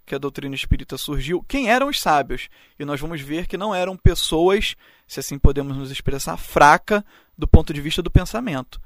que 0.05 0.15
a 0.15 0.19
doutrina 0.19 0.55
espírita 0.55 0.99
surgiu, 0.99 1.43
quem 1.43 1.71
eram 1.71 1.89
os 1.89 2.01
sábios. 2.01 2.49
E 2.79 2.85
nós 2.85 3.01
vamos 3.01 3.21
ver 3.21 3.47
que 3.47 3.57
não 3.57 3.75
eram 3.75 3.97
pessoas, 3.97 4.77
se 5.07 5.21
assim 5.21 5.39
podemos 5.39 5.77
nos 5.77 5.91
expressar, 5.91 6.37
fraca 6.37 7.05
do 7.37 7.49
ponto 7.49 7.73
de 7.73 7.81
vista 7.81 8.03
do 8.03 8.11
pensamento. 8.11 8.81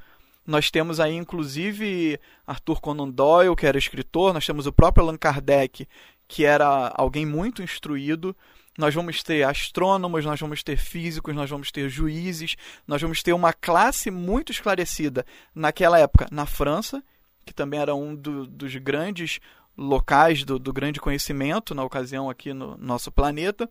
Nós 0.47 0.71
temos 0.71 0.99
aí, 0.99 1.15
inclusive, 1.15 2.19
Arthur 2.47 2.81
Conan 2.81 3.11
Doyle, 3.11 3.55
que 3.55 3.67
era 3.67 3.77
escritor, 3.77 4.33
nós 4.33 4.47
temos 4.47 4.67
o 4.67 4.73
próprio 4.73 5.05
Allan 5.05 5.19
Kardec, 5.19 5.87
que 6.27 6.45
era 6.45 6.93
alguém 6.97 7.27
muito 7.27 7.63
instruído. 7.63 8.35
Nós 8.79 8.95
vamos 8.95 9.23
ter 9.23 9.43
astrônomos, 9.43 10.25
nós 10.25 10.41
vamos 10.41 10.63
ter 10.63 10.77
físicos, 10.79 11.35
nós 11.35 11.51
vamos 11.51 11.71
ter 11.71 11.91
juízes, 11.91 12.57
nós 12.87 13.03
vamos 13.03 13.23
ter 13.23 13.33
uma 13.33 13.53
classe 13.53 14.11
muito 14.11 14.53
esclarecida 14.53 15.27
naquela 15.55 15.99
época 15.99 16.29
na 16.31 16.47
França, 16.47 17.03
que 17.45 17.53
também 17.53 17.81
era 17.81 17.95
um 17.95 18.15
do, 18.15 18.47
dos 18.47 18.75
grandes 18.77 19.41
locais 19.79 20.43
do, 20.43 20.59
do 20.59 20.73
grande 20.73 21.01
conhecimento, 21.01 21.75
na 21.75 21.85
ocasião 21.85 22.29
aqui 22.29 22.53
no 22.53 22.77
nosso 22.77 23.13
planeta, 23.13 23.71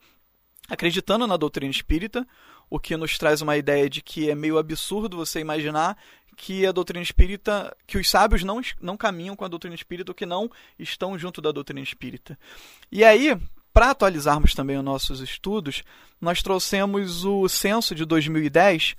acreditando 0.69 1.27
na 1.27 1.35
doutrina 1.35 1.69
espírita, 1.69 2.25
o 2.69 2.79
que 2.79 2.95
nos 2.95 3.17
traz 3.17 3.41
uma 3.41 3.57
ideia 3.57 3.89
de 3.89 4.01
que 4.01 4.29
é 4.29 4.35
meio 4.35 4.57
absurdo 4.57 5.17
você 5.17 5.41
imaginar 5.41 5.97
que 6.35 6.65
a 6.65 6.71
doutrina 6.71 7.03
espírita, 7.03 7.75
que 7.85 7.97
os 7.97 8.09
sábios 8.09 8.43
não, 8.43 8.61
não 8.79 8.95
caminham 8.95 9.35
com 9.35 9.43
a 9.43 9.47
doutrina 9.47 9.75
espírita 9.75 10.11
ou 10.11 10.15
que 10.15 10.25
não 10.25 10.49
estão 10.77 11.17
junto 11.17 11.41
da 11.41 11.51
doutrina 11.51 11.81
espírita. 11.81 12.37
E 12.91 13.03
aí, 13.03 13.37
para 13.73 13.91
atualizarmos 13.91 14.53
também 14.53 14.77
os 14.77 14.83
nossos 14.83 15.19
estudos, 15.19 15.83
nós 16.21 16.41
trouxemos 16.41 17.25
o 17.25 17.49
censo 17.49 17.95
de 17.95 18.05
2010, 18.05 18.95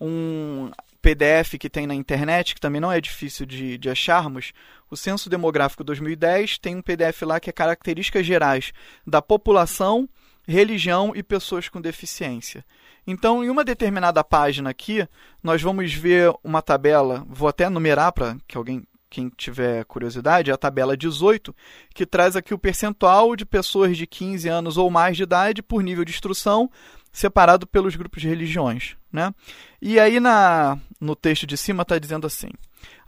um 0.00 0.70
PDF 1.00 1.58
que 1.58 1.70
tem 1.70 1.86
na 1.86 1.94
internet, 1.94 2.54
que 2.54 2.60
também 2.60 2.80
não 2.80 2.92
é 2.92 3.00
difícil 3.00 3.46
de, 3.46 3.78
de 3.78 3.88
acharmos, 3.88 4.52
o 4.90 4.96
Censo 4.96 5.30
Demográfico 5.30 5.84
2010 5.84 6.58
tem 6.58 6.76
um 6.76 6.82
PDF 6.82 7.22
lá 7.22 7.38
que 7.38 7.48
é 7.48 7.52
características 7.52 8.26
gerais 8.26 8.72
da 9.06 9.22
população, 9.22 10.08
religião 10.46 11.12
e 11.14 11.22
pessoas 11.22 11.68
com 11.68 11.80
deficiência. 11.80 12.64
Então, 13.06 13.44
em 13.44 13.48
uma 13.48 13.64
determinada 13.64 14.22
página 14.22 14.70
aqui, 14.70 15.06
nós 15.42 15.62
vamos 15.62 15.94
ver 15.94 16.32
uma 16.42 16.60
tabela, 16.60 17.24
vou 17.28 17.48
até 17.48 17.68
numerar 17.68 18.12
para 18.12 18.36
que 18.46 18.56
alguém 18.56 18.84
quem 19.10 19.28
tiver 19.28 19.84
curiosidade, 19.86 20.52
é 20.52 20.54
a 20.54 20.56
tabela 20.56 20.96
18, 20.96 21.54
que 21.92 22.06
traz 22.06 22.36
aqui 22.36 22.54
o 22.54 22.58
percentual 22.58 23.34
de 23.34 23.44
pessoas 23.44 23.96
de 23.96 24.06
15 24.06 24.48
anos 24.48 24.76
ou 24.76 24.88
mais 24.88 25.16
de 25.16 25.24
idade 25.24 25.62
por 25.62 25.82
nível 25.82 26.04
de 26.04 26.12
instrução, 26.12 26.70
separado 27.12 27.66
pelos 27.66 27.96
grupos 27.96 28.22
de 28.22 28.28
religiões. 28.28 28.96
Né? 29.12 29.34
E 29.82 29.98
aí 29.98 30.20
na, 30.20 30.78
no 31.00 31.16
texto 31.16 31.44
de 31.44 31.56
cima 31.56 31.82
está 31.82 31.98
dizendo 31.98 32.24
assim: 32.24 32.50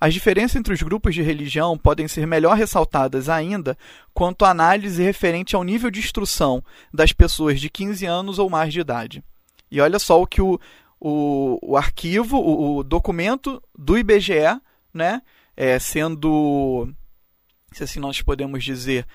as 0.01 0.13
diferenças 0.13 0.57
entre 0.57 0.75
os 0.75 0.83
grupos 0.83 1.15
de 1.15 1.23
religião 1.23 1.79
podem 1.79 2.09
ser 2.09 2.27
melhor 2.27 2.57
ressaltadas 2.57 3.29
ainda 3.29 3.77
quanto 4.13 4.45
à 4.45 4.51
análise 4.51 5.03
referente 5.03 5.55
ao 5.55 5.63
nível 5.63 5.91
de 5.91 6.01
instrução 6.01 6.63
das 6.93 7.13
pessoas 7.13 7.61
de 7.61 7.71
15 7.71 8.05
anos 8.07 8.39
ou 8.39 8.51
mais 8.51 8.73
de 8.73 8.81
idade. 8.81 9.23
E 9.71 9.81
olha 9.81 9.99
só 9.99 10.21
o 10.21 10.27
que 10.27 10.43
o, 10.43 10.61
o, 11.01 11.59
o 11.63 11.77
arquivo, 11.77 12.37
o, 12.37 12.79
o, 12.79 12.83
documento 12.83 13.63
do 13.79 13.97
IBGE, 13.97 14.61
né, 14.93 15.23
é, 15.57 15.79
sendo, 15.79 16.93
se 17.73 17.83
assim 17.83 17.99
nós 17.99 18.21
podemos 18.21 18.63
dizer, 18.63 19.07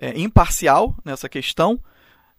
é, 0.00 0.18
imparcial 0.18 0.96
nessa 1.04 1.28
questão, 1.28 1.80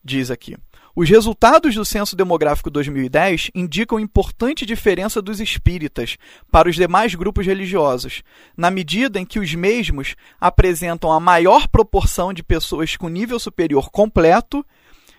diz 0.04 0.32
aqui. 0.32 0.56
Os 1.00 1.08
resultados 1.08 1.76
do 1.76 1.86
Censo 1.86 2.16
Demográfico 2.16 2.72
2010 2.72 3.52
indicam 3.54 4.00
importante 4.00 4.66
diferença 4.66 5.22
dos 5.22 5.40
espíritas 5.40 6.18
para 6.52 6.68
os 6.68 6.76
demais 6.76 7.14
grupos 7.14 7.46
religiosos, 7.46 8.24
na 8.58 8.72
medida 8.72 9.20
em 9.20 9.24
que 9.24 9.38
os 9.38 9.54
mesmos 9.54 10.16
apresentam 10.42 11.12
a 11.12 11.20
maior 11.20 11.68
proporção 11.68 12.34
de 12.34 12.42
pessoas 12.42 12.98
com 12.98 13.10
nível 13.10 13.38
superior 13.38 13.92
completo 13.92 14.66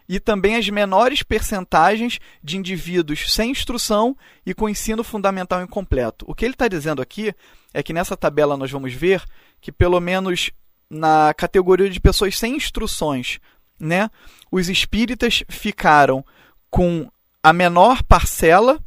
e 0.09 0.19
também 0.19 0.57
as 0.57 0.69
menores 0.69 1.23
percentagens 1.23 2.19
de 2.43 2.57
indivíduos 2.57 3.33
sem 3.33 3.53
instrução 3.53 4.17
e 4.45 4.53
com 4.53 4.69
ensino 4.69 5.05
fundamental 5.05 5.63
incompleto. 5.63 6.25
O 6.29 6.35
que 6.35 6.45
ele 6.45 6.55
está 6.55 6.67
dizendo 6.67 7.01
aqui 7.01 7.33
é 7.73 7.85
que 7.85 7.93
nessa 7.93 8.17
tabela 8.17 8.57
nós 8.57 8.73
vamos 8.73 8.93
ver 8.93 9.23
que, 9.61 9.71
pelo 9.71 10.01
menos 10.01 10.51
na 10.91 11.33
categoria 11.35 11.89
de 11.89 12.01
pessoas 12.01 12.37
sem 12.37 12.57
instruções, 12.57 13.39
né, 13.79 14.11
os 14.51 14.69
espíritas 14.69 15.43
ficaram 15.49 16.25
com 16.71 17.11
a 17.43 17.53
menor 17.53 18.03
parcela 18.03 18.79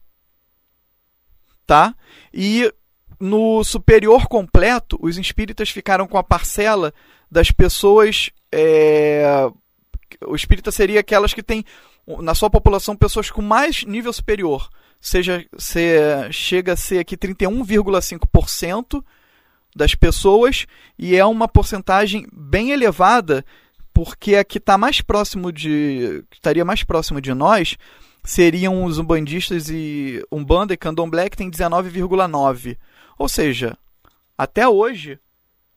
tá? 1.72 1.96
E 2.34 2.70
no 3.18 3.64
superior 3.64 4.28
completo, 4.28 5.00
os 5.02 5.18
espíritas 5.18 5.70
ficaram 5.70 6.06
com 6.06 6.18
a 6.18 6.24
parcela 6.24 6.94
das 7.32 7.50
pessoas. 7.50 8.30
É... 8.52 9.50
O 10.26 10.36
espírita 10.36 10.70
seria 10.70 11.00
aquelas 11.00 11.34
que 11.34 11.42
têm 11.42 11.64
na 12.20 12.36
sua 12.36 12.50
população 12.50 12.94
pessoas 12.94 13.32
com 13.32 13.42
mais 13.42 13.86
nível 13.86 14.12
superior. 14.12 14.68
Seja, 15.00 15.46
se, 15.58 15.80
chega 16.32 16.74
a 16.74 16.76
ser 16.76 17.00
aqui 17.00 17.16
31,5% 17.16 19.02
das 19.74 19.96
pessoas 19.96 20.66
e 21.00 21.16
é 21.16 21.26
uma 21.26 21.48
porcentagem 21.48 22.28
bem 22.34 22.72
elevada 22.72 23.46
porque 24.04 24.36
a 24.36 24.44
que 24.44 24.58
está 24.58 24.80
mais 24.80 25.00
próximo 25.00 25.52
de 25.52 26.26
estaria 26.32 26.66
mais 26.66 26.84
próximo 26.84 27.22
de 27.22 27.36
nós 27.36 27.78
seriam 28.24 28.84
os 28.84 28.98
umbandistas 28.98 29.70
e 29.70 30.26
umbanda 30.32 30.74
e 30.74 30.78
candomblé 30.78 31.30
que 31.30 31.38
tem 31.38 31.52
19,9 31.52 32.80
ou 33.16 33.30
seja 33.30 33.78
até 34.36 34.68
hoje 34.68 35.20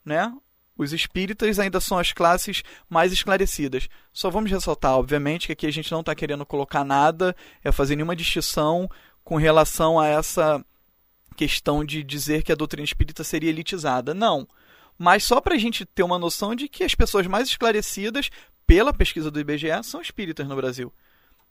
né 0.03 0.33
os 0.75 0.95
espíritas 0.95 1.59
ainda 1.59 1.81
são 1.81 1.99
as 1.99 2.13
classes 2.13 2.65
mais 2.91 3.13
esclarecidas. 3.13 3.89
Só 4.13 4.29
vamos 4.29 4.51
ressaltar, 4.51 4.97
obviamente, 4.97 5.47
que 5.47 5.53
aqui 5.53 5.67
a 5.69 5.71
gente 5.71 5.93
não 5.93 6.01
está 6.01 6.17
querendo 6.17 6.45
colocar 6.45 6.83
nada, 6.83 7.37
é 7.63 7.71
fazer 7.71 7.95
nenhuma 7.95 8.17
distinção 8.17 8.91
com 9.23 9.37
relação 9.37 10.01
a 10.01 10.09
essa 10.09 10.65
questão 11.37 11.85
de 11.85 12.03
dizer 12.03 12.43
que 12.43 12.51
a 12.51 12.57
doutrina 12.57 12.85
espírita 12.85 13.23
seria 13.23 13.51
elitizada. 13.51 14.13
Não. 14.13 14.49
Mas 14.99 15.25
só 15.25 15.41
para 15.41 15.55
a 15.55 15.59
gente 15.59 15.85
ter 15.85 16.03
uma 16.03 16.19
noção 16.19 16.55
de 16.55 16.69
que 16.69 16.85
as 16.85 16.95
pessoas 16.95 17.27
mais 17.27 17.49
esclarecidas, 17.49 18.31
pela 18.67 18.93
pesquisa 18.93 19.31
do 19.31 19.41
IBGE, 19.41 19.83
são 19.83 20.01
espíritas 20.01 20.47
no 20.47 20.57
Brasil. 20.57 20.93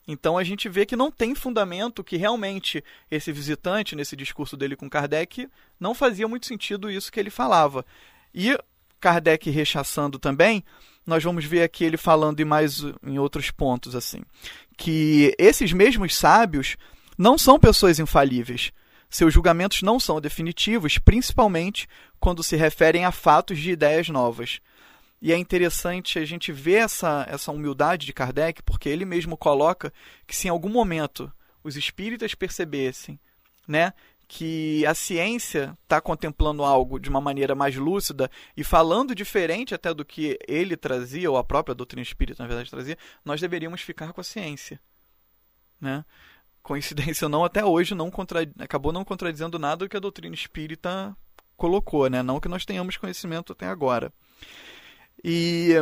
Então 0.07 0.37
a 0.37 0.43
gente 0.43 0.67
vê 0.67 0.85
que 0.85 0.95
não 0.95 1.11
tem 1.11 1.33
fundamento 1.33 2.03
que 2.03 2.17
realmente 2.17 2.83
esse 3.09 3.31
visitante, 3.31 3.95
nesse 3.95 4.15
discurso 4.15 4.57
dele 4.57 4.75
com 4.75 4.89
Kardec, 4.89 5.47
não 5.79 5.95
fazia 5.95 6.27
muito 6.27 6.45
sentido 6.45 6.91
isso 6.91 7.11
que 7.11 7.19
ele 7.19 7.29
falava. 7.29 7.85
E 8.33 8.57
Kardec 8.99 9.49
rechaçando 9.49 10.19
também, 10.19 10.63
nós 11.05 11.23
vamos 11.23 11.45
ver 11.45 11.63
aqui 11.63 11.83
ele 11.83 11.97
falando 11.97 12.39
em 12.39 12.45
mais 12.45 12.83
em 13.03 13.17
outros 13.17 13.51
pontos 13.51 13.95
assim, 13.95 14.21
que 14.77 15.33
esses 15.37 15.71
mesmos 15.71 16.15
sábios 16.15 16.75
não 17.17 17.37
são 17.37 17.59
pessoas 17.59 17.99
infalíveis. 17.99 18.71
Seus 19.13 19.31
julgamentos 19.31 19.83
não 19.83 19.99
são 19.99 20.19
definitivos, 20.19 20.97
principalmente 20.97 21.87
quando 22.19 22.41
se 22.41 22.55
referem 22.55 23.05
a 23.05 23.11
fatos 23.11 23.59
de 23.59 23.69
ideias 23.69 24.09
novas. 24.09 24.59
E 25.21 25.31
é 25.31 25.37
interessante 25.37 26.17
a 26.17 26.25
gente 26.25 26.51
ver 26.51 26.81
essa, 26.81 27.23
essa 27.29 27.51
humildade 27.51 28.07
de 28.07 28.11
Kardec, 28.11 28.63
porque 28.63 28.89
ele 28.89 29.05
mesmo 29.05 29.37
coloca 29.37 29.93
que 30.25 30.35
se 30.35 30.47
em 30.47 30.49
algum 30.49 30.67
momento 30.67 31.31
os 31.63 31.77
espíritas 31.77 32.33
percebessem 32.33 33.19
né, 33.67 33.93
que 34.27 34.83
a 34.87 34.95
ciência 34.95 35.77
está 35.83 36.01
contemplando 36.01 36.63
algo 36.63 36.99
de 36.99 37.07
uma 37.07 37.21
maneira 37.21 37.53
mais 37.53 37.75
lúcida 37.75 38.31
e 38.57 38.63
falando 38.63 39.13
diferente 39.13 39.75
até 39.75 39.93
do 39.93 40.03
que 40.03 40.39
ele 40.47 40.75
trazia, 40.75 41.29
ou 41.29 41.37
a 41.37 41.43
própria 41.43 41.75
doutrina 41.75 42.01
espírita, 42.01 42.41
na 42.41 42.47
verdade, 42.47 42.71
trazia, 42.71 42.97
nós 43.23 43.39
deveríamos 43.39 43.81
ficar 43.81 44.11
com 44.11 44.21
a 44.21 44.23
ciência. 44.23 44.81
Né? 45.79 46.03
Coincidência 46.63 47.25
ou 47.25 47.29
não, 47.29 47.43
até 47.43 47.63
hoje 47.63 47.93
não 47.93 48.11
acabou 48.59 48.93
não 48.93 49.03
contradizendo 49.03 49.59
nada 49.59 49.87
que 49.87 49.97
a 49.97 49.99
doutrina 49.99 50.33
espírita 50.33 51.15
colocou, 51.57 52.09
né? 52.09 52.23
Não 52.23 52.39
que 52.39 52.47
nós 52.47 52.65
tenhamos 52.65 52.97
conhecimento 52.97 53.51
até 53.51 53.67
agora. 53.67 54.11
E 55.23 55.75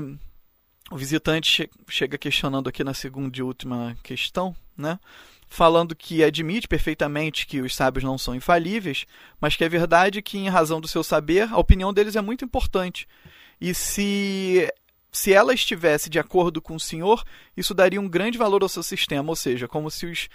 o 0.91 0.97
visitante 0.97 1.69
chega 1.87 2.17
questionando 2.17 2.67
aqui 2.67 2.83
na 2.83 2.93
segunda 2.93 3.37
e 3.37 3.41
última 3.41 3.95
questão, 4.03 4.55
né? 4.75 4.99
Falando 5.47 5.95
que 5.95 6.23
admite 6.23 6.67
perfeitamente 6.67 7.45
que 7.45 7.61
os 7.61 7.75
sábios 7.75 8.03
não 8.03 8.17
são 8.17 8.33
infalíveis, 8.35 9.05
mas 9.39 9.55
que 9.55 9.63
é 9.63 9.69
verdade 9.69 10.21
que, 10.21 10.37
em 10.37 10.49
razão 10.49 10.81
do 10.81 10.87
seu 10.87 11.03
saber, 11.03 11.51
a 11.51 11.57
opinião 11.57 11.93
deles 11.93 12.15
é 12.15 12.21
muito 12.21 12.43
importante. 12.43 13.07
E 13.59 13.73
se 13.73 14.67
se 15.11 15.33
ela 15.33 15.53
estivesse 15.53 16.09
de 16.09 16.19
acordo 16.19 16.61
com 16.61 16.75
o 16.75 16.79
senhor, 16.79 17.23
isso 17.55 17.73
daria 17.73 17.99
um 17.99 18.07
grande 18.07 18.37
valor 18.37 18.63
ao 18.63 18.69
seu 18.69 18.81
sistema, 18.81 19.29
ou 19.29 19.35
seja, 19.35 19.67
como 19.67 19.91
se 19.91 20.05
os 20.05 20.29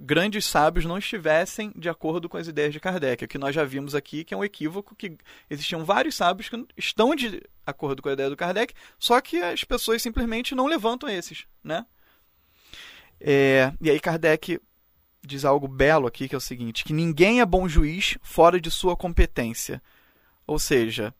grandes 0.00 0.44
sábios 0.44 0.84
não 0.84 0.98
estivessem 0.98 1.72
de 1.76 1.88
acordo 1.88 2.28
com 2.28 2.36
as 2.36 2.46
ideias 2.46 2.72
de 2.72 2.80
Kardec, 2.80 3.24
o 3.24 3.28
que 3.28 3.38
nós 3.38 3.54
já 3.54 3.64
vimos 3.64 3.94
aqui, 3.94 4.24
que 4.24 4.34
é 4.34 4.36
um 4.36 4.44
equívoco, 4.44 4.94
que 4.94 5.16
existiam 5.48 5.84
vários 5.84 6.14
sábios 6.14 6.48
que 6.48 6.66
estão 6.76 7.14
de 7.14 7.42
acordo 7.66 8.02
com 8.02 8.08
a 8.08 8.12
ideia 8.12 8.28
do 8.28 8.36
Kardec, 8.36 8.74
só 8.98 9.20
que 9.20 9.38
as 9.38 9.64
pessoas 9.64 10.02
simplesmente 10.02 10.54
não 10.54 10.66
levantam 10.66 11.08
esses, 11.08 11.46
né? 11.64 11.86
É, 13.18 13.72
e 13.80 13.90
aí 13.90 13.98
Kardec 13.98 14.60
diz 15.26 15.44
algo 15.44 15.66
belo 15.66 16.06
aqui, 16.06 16.28
que 16.28 16.34
é 16.34 16.38
o 16.38 16.40
seguinte, 16.40 16.84
que 16.84 16.92
ninguém 16.92 17.40
é 17.40 17.46
bom 17.46 17.68
juiz 17.68 18.16
fora 18.22 18.60
de 18.60 18.70
sua 18.70 18.96
competência. 18.96 19.82
Ou 20.46 20.58
seja, 20.58 21.12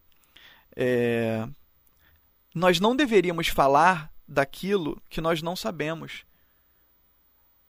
é, 0.77 1.49
nós 2.55 2.79
não 2.79 2.95
deveríamos 2.95 3.49
falar 3.49 4.13
daquilo 4.29 5.03
que 5.09 5.21
nós 5.21 5.43
não 5.43 5.57
sabemos. 5.57 6.25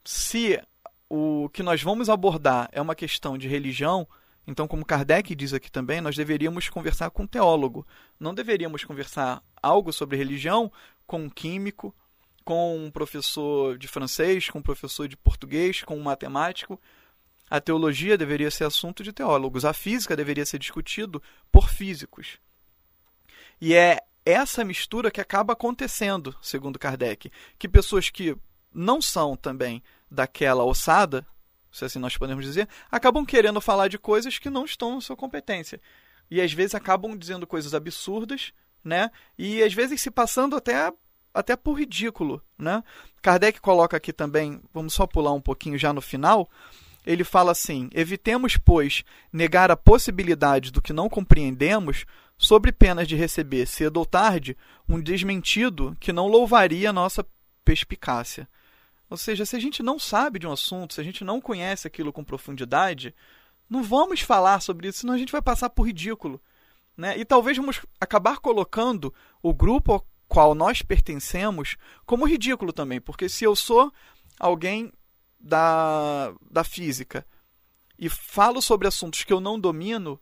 Se 0.04 0.62
o 1.10 1.50
que 1.50 1.64
nós 1.64 1.82
vamos 1.82 2.10
abordar 2.10 2.70
é 2.72 2.82
uma 2.82 2.96
questão 2.96 3.38
de 3.38 3.48
religião, 3.48 4.08
então, 4.48 4.66
como 4.66 4.86
Kardec 4.86 5.36
diz 5.36 5.54
aqui 5.54 5.70
também, 5.70 6.00
nós 6.00 6.16
deveríamos 6.16 6.70
conversar 6.70 7.10
com 7.10 7.24
um 7.24 7.28
teólogo. 7.28 7.86
Não 8.18 8.34
deveríamos 8.34 8.86
conversar 8.86 9.44
algo 9.62 9.92
sobre 9.92 10.16
religião 10.16 10.72
com 11.06 11.24
um 11.24 11.30
químico, 11.30 11.94
com 12.46 12.78
um 12.78 12.90
professor 12.90 13.78
de 13.78 13.90
francês, 13.90 14.50
com 14.50 14.60
um 14.60 14.64
professor 14.64 15.06
de 15.06 15.18
português, 15.18 15.84
com 15.84 15.98
um 15.98 16.02
matemático. 16.02 16.80
A 17.50 17.60
teologia 17.60 18.18
deveria 18.18 18.50
ser 18.50 18.64
assunto 18.64 19.04
de 19.04 19.12
teólogos. 19.12 19.66
A 19.66 19.74
física 19.74 20.16
deveria 20.16 20.46
ser 20.46 20.60
discutido 20.60 21.22
por 21.52 21.70
físicos. 21.70 22.40
E 23.60 23.74
é 23.74 24.00
essa 24.26 24.64
mistura 24.64 25.12
que 25.12 25.20
acaba 25.20 25.54
acontecendo, 25.54 26.34
segundo 26.42 26.80
Kardec, 26.80 27.30
que 27.60 27.68
pessoas 27.68 28.10
que 28.10 28.38
não 28.74 29.02
são 29.02 29.36
também 29.36 29.82
daquela 30.10 30.64
ossada, 30.64 31.26
se 31.72 31.86
assim 31.86 32.00
nós 32.00 32.18
podemos 32.18 32.46
dizer, 32.46 32.68
acabam 32.92 33.26
querendo 33.26 33.62
falar 33.62 33.88
de 33.88 33.98
coisas 33.98 34.40
que 34.40 34.50
não 34.50 34.66
estão 34.66 34.96
na 34.96 35.02
sua 35.02 35.16
competência. 35.16 35.80
E 36.30 36.42
às 36.42 36.52
vezes 36.52 36.76
acabam 36.76 37.18
dizendo 37.18 37.48
coisas 37.48 37.74
absurdas, 37.74 38.52
né? 38.84 39.12
E 39.38 39.64
às 39.64 39.74
vezes 39.74 40.02
se 40.02 40.12
passando 40.12 40.56
até 40.56 40.92
até 41.34 41.56
por 41.56 41.74
ridículo, 41.74 42.42
né? 42.58 42.84
Kardec 43.22 43.62
coloca 43.62 43.96
aqui 43.96 44.12
também, 44.12 44.60
vamos 44.74 44.94
só 44.94 45.06
pular 45.06 45.34
um 45.34 45.42
pouquinho 45.42 45.78
já 45.78 45.94
no 45.94 46.02
final, 46.02 46.50
ele 47.06 47.24
fala 47.24 47.52
assim: 47.52 47.90
evitemos, 47.94 48.58
pois, 48.58 49.04
negar 49.32 49.70
a 49.70 49.78
possibilidade 49.78 50.72
do 50.72 50.82
que 50.82 50.92
não 50.92 51.08
compreendemos, 51.08 52.06
sobre 52.38 52.72
pena 52.72 53.06
de 53.06 53.16
receber, 53.16 53.66
cedo 53.66 53.98
ou 53.98 54.06
tarde, 54.06 54.58
um 54.88 55.02
desmentido 55.02 55.96
que 56.00 56.14
não 56.14 56.28
louvaria 56.28 56.90
a 56.90 56.94
nossa 56.94 57.26
perspicácia. 57.68 58.48
Ou 59.10 59.18
seja, 59.18 59.46
se 59.46 59.54
a 59.54 59.60
gente 59.60 59.84
não 59.84 60.00
sabe 60.00 60.40
de 60.40 60.48
um 60.48 60.54
assunto, 60.54 60.94
se 60.94 61.02
a 61.02 61.04
gente 61.04 61.26
não 61.26 61.42
conhece 61.42 61.86
aquilo 61.86 62.14
com 62.14 62.24
profundidade, 62.24 63.14
não 63.70 63.84
vamos 63.84 64.22
falar 64.22 64.62
sobre 64.62 64.88
isso, 64.88 65.00
senão 65.00 65.14
a 65.14 65.18
gente 65.18 65.34
vai 65.34 65.42
passar 65.42 65.70
por 65.70 65.84
ridículo. 65.84 66.42
Né? 66.96 67.18
E 67.18 67.26
talvez 67.26 67.58
vamos 67.58 67.86
acabar 68.00 68.38
colocando 68.38 69.14
o 69.44 69.54
grupo 69.54 69.92
ao 69.92 70.08
qual 70.30 70.56
nós 70.56 70.82
pertencemos 70.82 71.76
como 72.06 72.26
ridículo 72.26 72.72
também, 72.72 73.02
porque 73.02 73.28
se 73.28 73.44
eu 73.44 73.54
sou 73.54 73.92
alguém 74.40 74.92
da, 75.38 76.34
da 76.50 76.64
física 76.64 77.28
e 78.00 78.08
falo 78.08 78.62
sobre 78.62 78.88
assuntos 78.88 79.26
que 79.26 79.34
eu 79.34 79.42
não 79.42 79.60
domino, 79.60 80.18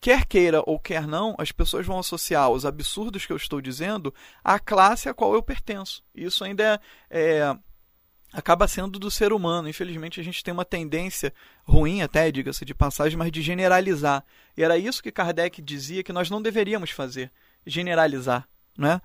quer 0.00 0.26
queira 0.26 0.62
ou 0.66 0.78
quer 0.78 1.06
não, 1.06 1.34
as 1.38 1.52
pessoas 1.52 1.86
vão 1.86 1.98
associar 1.98 2.50
os 2.50 2.64
absurdos 2.64 3.26
que 3.26 3.32
eu 3.32 3.36
estou 3.36 3.60
dizendo 3.60 4.14
à 4.42 4.58
classe 4.58 5.08
a 5.08 5.14
qual 5.14 5.34
eu 5.34 5.42
pertenço. 5.42 6.02
Isso 6.14 6.44
ainda 6.44 6.80
é, 7.10 7.20
é, 7.20 7.58
acaba 8.32 8.68
sendo 8.68 8.98
do 8.98 9.10
ser 9.10 9.32
humano. 9.32 9.68
Infelizmente, 9.68 10.20
a 10.20 10.24
gente 10.24 10.42
tem 10.42 10.52
uma 10.52 10.64
tendência 10.64 11.32
ruim, 11.64 12.02
até, 12.02 12.30
diga-se 12.30 12.64
de 12.64 12.74
passagem, 12.74 13.18
mas 13.18 13.32
de 13.32 13.42
generalizar. 13.42 14.24
E 14.56 14.62
era 14.62 14.78
isso 14.78 15.02
que 15.02 15.12
Kardec 15.12 15.60
dizia 15.62 16.02
que 16.02 16.12
nós 16.12 16.30
não 16.30 16.40
deveríamos 16.40 16.90
fazer: 16.90 17.30
generalizar. 17.66 18.48
Né? 18.76 19.00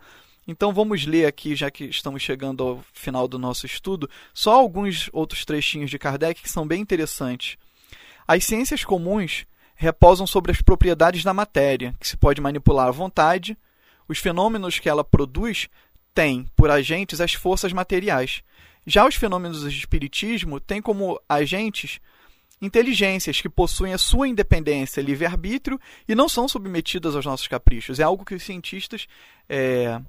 Então 0.48 0.74
vamos 0.74 1.06
ler 1.06 1.26
aqui, 1.26 1.56
já 1.56 1.72
que 1.72 1.86
estamos 1.86 2.22
chegando 2.22 2.64
ao 2.64 2.84
final 2.94 3.28
do 3.28 3.40
nosso 3.40 3.66
estudo, 3.66 4.10
só 4.34 4.54
alguns 4.54 5.10
outros 5.14 5.46
trechinhos 5.46 5.90
de 5.90 5.98
Kardec 5.98 6.42
que 6.42 6.50
são 6.50 6.68
bem 6.68 6.82
interessantes. 6.82 7.58
As 8.28 8.46
ciências 8.46 8.84
comuns 8.84 9.46
repousam 9.76 10.26
sobre 10.26 10.52
as 10.52 10.62
propriedades 10.62 11.24
da 11.24 11.34
matéria, 11.34 11.94
que 12.00 12.08
se 12.08 12.18
pode 12.18 12.42
manipular 12.42 12.88
à 12.88 12.92
vontade. 12.92 13.58
Os 14.08 14.20
fenômenos 14.20 14.80
que 14.80 14.90
ela 14.90 15.04
produz 15.04 15.70
têm, 16.14 16.46
por 16.56 16.70
agentes, 16.70 17.20
as 17.20 17.34
forças 17.34 17.74
materiais. 17.74 18.44
Já 18.86 19.08
os 19.08 19.16
fenômenos 19.16 19.62
do 19.62 19.70
espiritismo 19.70 20.60
têm 20.60 20.82
como 20.82 21.20
agentes 21.28 22.00
inteligências 22.62 23.42
que 23.42 23.50
possuem 23.50 23.94
a 23.94 23.98
sua 23.98 24.28
independência, 24.28 25.02
livre-arbítrio 25.02 25.80
e 26.08 26.16
não 26.16 26.30
são 26.30 26.48
submetidas 26.48 27.16
aos 27.16 27.26
nossos 27.26 27.48
caprichos. 27.48 28.00
É 28.00 28.04
algo 28.04 28.24
que 28.24 28.36
os 28.36 28.44
cientistas 28.44 29.08
é, 29.50 30.00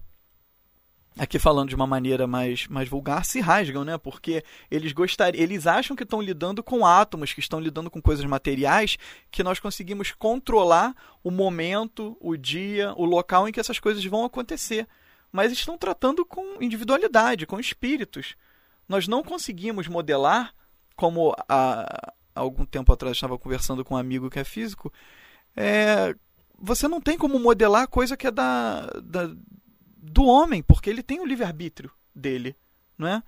aqui 1.19 1.39
falando 1.39 1.69
de 1.69 1.75
uma 1.75 1.87
maneira 1.87 2.27
mais, 2.27 2.67
mais 2.67 2.89
vulgar, 2.89 3.25
se 3.25 3.41
rasgam, 3.41 3.85
né? 3.85 3.97
Porque 3.97 4.43
eles 4.71 4.93
gostariam, 4.93 5.43
eles 5.43 5.67
acham 5.67 5.97
que 5.97 6.03
estão 6.03 6.21
lidando 6.21 6.63
com 6.63 6.85
átomos, 6.85 7.33
que 7.33 7.41
estão 7.41 7.61
lidando 7.61 7.91
com 7.91 8.03
coisas 8.03 8.25
materiais, 8.25 8.97
que 9.31 9.43
nós 9.43 9.61
conseguimos 9.61 10.13
controlar 10.13 10.95
o 11.23 11.31
momento, 11.31 12.17
o 12.21 12.37
dia, 12.37 12.93
o 12.97 13.05
local 13.05 13.49
em 13.49 13.53
que 13.53 13.61
essas 13.61 13.79
coisas 13.79 14.05
vão 14.05 14.25
acontecer. 14.25 14.89
Mas 15.31 15.53
estão 15.53 15.79
tratando 15.79 16.25
com 16.25 16.63
individualidade, 16.63 17.47
com 17.47 17.59
espíritos. 17.59 18.37
Nós 18.89 19.09
não 19.09 19.23
conseguimos 19.23 19.89
modelar, 19.89 20.53
como 20.97 21.35
há, 21.49 22.13
algum 22.35 22.65
tempo 22.65 22.93
atrás 22.93 23.17
estava 23.17 23.39
conversando 23.39 23.85
com 23.85 23.95
um 23.95 23.99
amigo 23.99 24.31
que 24.31 24.39
é 24.39 24.45
físico, 24.45 24.93
é, 25.57 26.15
você 26.59 26.89
não 26.89 27.01
tem 27.01 27.17
como 27.17 27.39
modelar 27.39 27.89
coisa 27.89 28.17
que 28.17 28.27
é 28.27 28.31
da, 28.31 28.87
da 29.03 29.35
do 30.05 30.25
homem, 30.25 30.63
porque 30.63 30.91
ele 30.91 31.03
tem 31.03 31.21
o 31.21 31.27
livre-arbítrio 31.27 31.91
dele. 32.15 32.55
Não 32.97 33.09
é? 33.09 33.23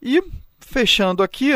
E, 0.00 0.22
fechando 0.60 1.22
aqui, 1.22 1.52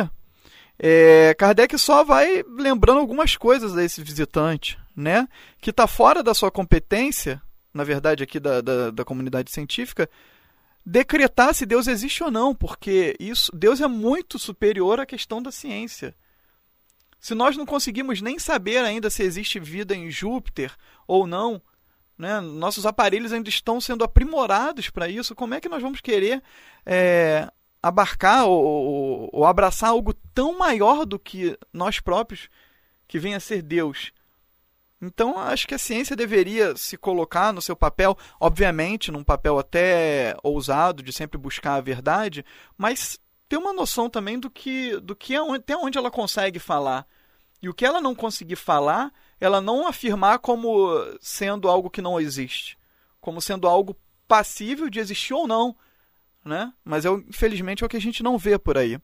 é, 0.78 1.34
Kardec 1.34 1.76
só 1.78 2.02
vai 2.02 2.42
lembrando 2.48 3.00
algumas 3.00 3.36
coisas 3.36 3.76
a 3.76 3.84
esse 3.84 4.02
visitante, 4.02 4.78
né? 4.96 5.28
que 5.60 5.70
está 5.70 5.86
fora 5.86 6.22
da 6.22 6.34
sua 6.34 6.50
competência, 6.50 7.42
na 7.74 7.84
verdade, 7.84 8.22
aqui 8.22 8.40
da, 8.40 8.60
da, 8.60 8.90
da 8.90 9.04
comunidade 9.04 9.50
científica, 9.50 10.08
decretar 10.84 11.54
se 11.54 11.66
Deus 11.66 11.86
existe 11.86 12.24
ou 12.24 12.30
não, 12.30 12.54
porque 12.54 13.14
isso 13.20 13.50
Deus 13.54 13.80
é 13.80 13.86
muito 13.86 14.38
superior 14.38 14.98
à 14.98 15.06
questão 15.06 15.42
da 15.42 15.52
ciência. 15.52 16.14
Se 17.20 17.34
nós 17.34 17.56
não 17.56 17.66
conseguimos 17.66 18.22
nem 18.22 18.38
saber 18.38 18.78
ainda 18.78 19.10
se 19.10 19.22
existe 19.22 19.58
vida 19.58 19.94
em 19.94 20.10
Júpiter 20.10 20.72
ou 21.06 21.26
não, 21.26 21.60
né? 22.18 22.40
Nossos 22.40 22.84
aparelhos 22.84 23.32
ainda 23.32 23.48
estão 23.48 23.80
sendo 23.80 24.02
aprimorados 24.02 24.90
para 24.90 25.08
isso. 25.08 25.34
Como 25.34 25.54
é 25.54 25.60
que 25.60 25.68
nós 25.68 25.80
vamos 25.80 26.00
querer 26.00 26.42
é, 26.84 27.48
abarcar 27.80 28.46
ou, 28.46 28.64
ou, 28.64 29.30
ou, 29.32 29.46
abraçar 29.46 29.90
algo 29.90 30.12
tão 30.34 30.58
maior 30.58 31.06
do 31.06 31.18
que 31.18 31.56
nós 31.72 32.00
próprios, 32.00 32.48
que 33.06 33.18
venha 33.18 33.36
a 33.36 33.40
ser 33.40 33.62
Deus? 33.62 34.12
Então, 35.00 35.38
acho 35.38 35.68
que 35.68 35.74
a 35.76 35.78
ciência 35.78 36.16
deveria 36.16 36.76
se 36.76 36.96
colocar 36.96 37.52
no 37.52 37.62
seu 37.62 37.76
papel, 37.76 38.18
obviamente, 38.40 39.12
num 39.12 39.22
papel 39.22 39.56
até 39.56 40.36
ousado 40.42 41.04
de 41.04 41.12
sempre 41.12 41.38
buscar 41.38 41.74
a 41.74 41.80
verdade, 41.80 42.44
mas 42.76 43.20
ter 43.48 43.56
uma 43.56 43.72
noção 43.72 44.10
também 44.10 44.40
do 44.40 44.50
que, 44.50 44.98
do 44.98 45.14
que 45.14 45.36
é 45.36 45.54
até 45.54 45.76
onde 45.76 45.96
ela 45.96 46.10
consegue 46.10 46.58
falar. 46.58 47.06
E 47.62 47.68
o 47.68 47.74
que 47.74 47.86
ela 47.86 48.00
não 48.00 48.14
conseguir 48.14 48.56
falar, 48.56 49.12
ela 49.40 49.60
não 49.60 49.86
afirmar 49.86 50.38
como 50.38 50.88
sendo 51.20 51.68
algo 51.68 51.90
que 51.90 52.02
não 52.02 52.20
existe, 52.20 52.78
como 53.20 53.40
sendo 53.40 53.66
algo 53.66 53.96
passível 54.26 54.90
de 54.90 54.98
existir 54.98 55.34
ou 55.34 55.46
não, 55.46 55.76
né? 56.44 56.72
Mas 56.84 57.04
é, 57.04 57.08
infelizmente 57.10 57.82
é 57.82 57.86
o 57.86 57.88
que 57.88 57.96
a 57.96 58.00
gente 58.00 58.22
não 58.22 58.36
vê 58.36 58.58
por 58.58 58.76
aí. 58.76 58.98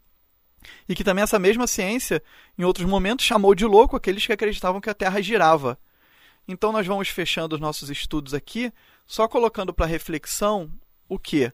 E 0.89 0.95
que 0.95 1.05
também 1.05 1.23
essa 1.23 1.39
mesma 1.39 1.67
ciência, 1.67 2.23
em 2.59 2.65
outros 2.65 2.87
momentos, 2.87 3.25
chamou 3.25 3.55
de 3.55 3.67
louco 3.67 3.97
aqueles 3.97 4.27
que 4.27 4.33
acreditavam 4.33 4.81
que 4.81 4.91
a 4.91 4.95
Terra 4.95 5.21
girava. 5.21 5.79
Então 6.49 6.73
nós 6.73 6.87
vamos 6.87 7.09
fechando 7.09 7.55
os 7.55 7.61
nossos 7.61 7.91
estudos 7.91 8.35
aqui, 8.35 8.73
só 9.07 9.29
colocando 9.29 9.73
para 9.73 9.87
reflexão 9.87 10.71
o 11.09 11.19
que? 11.19 11.53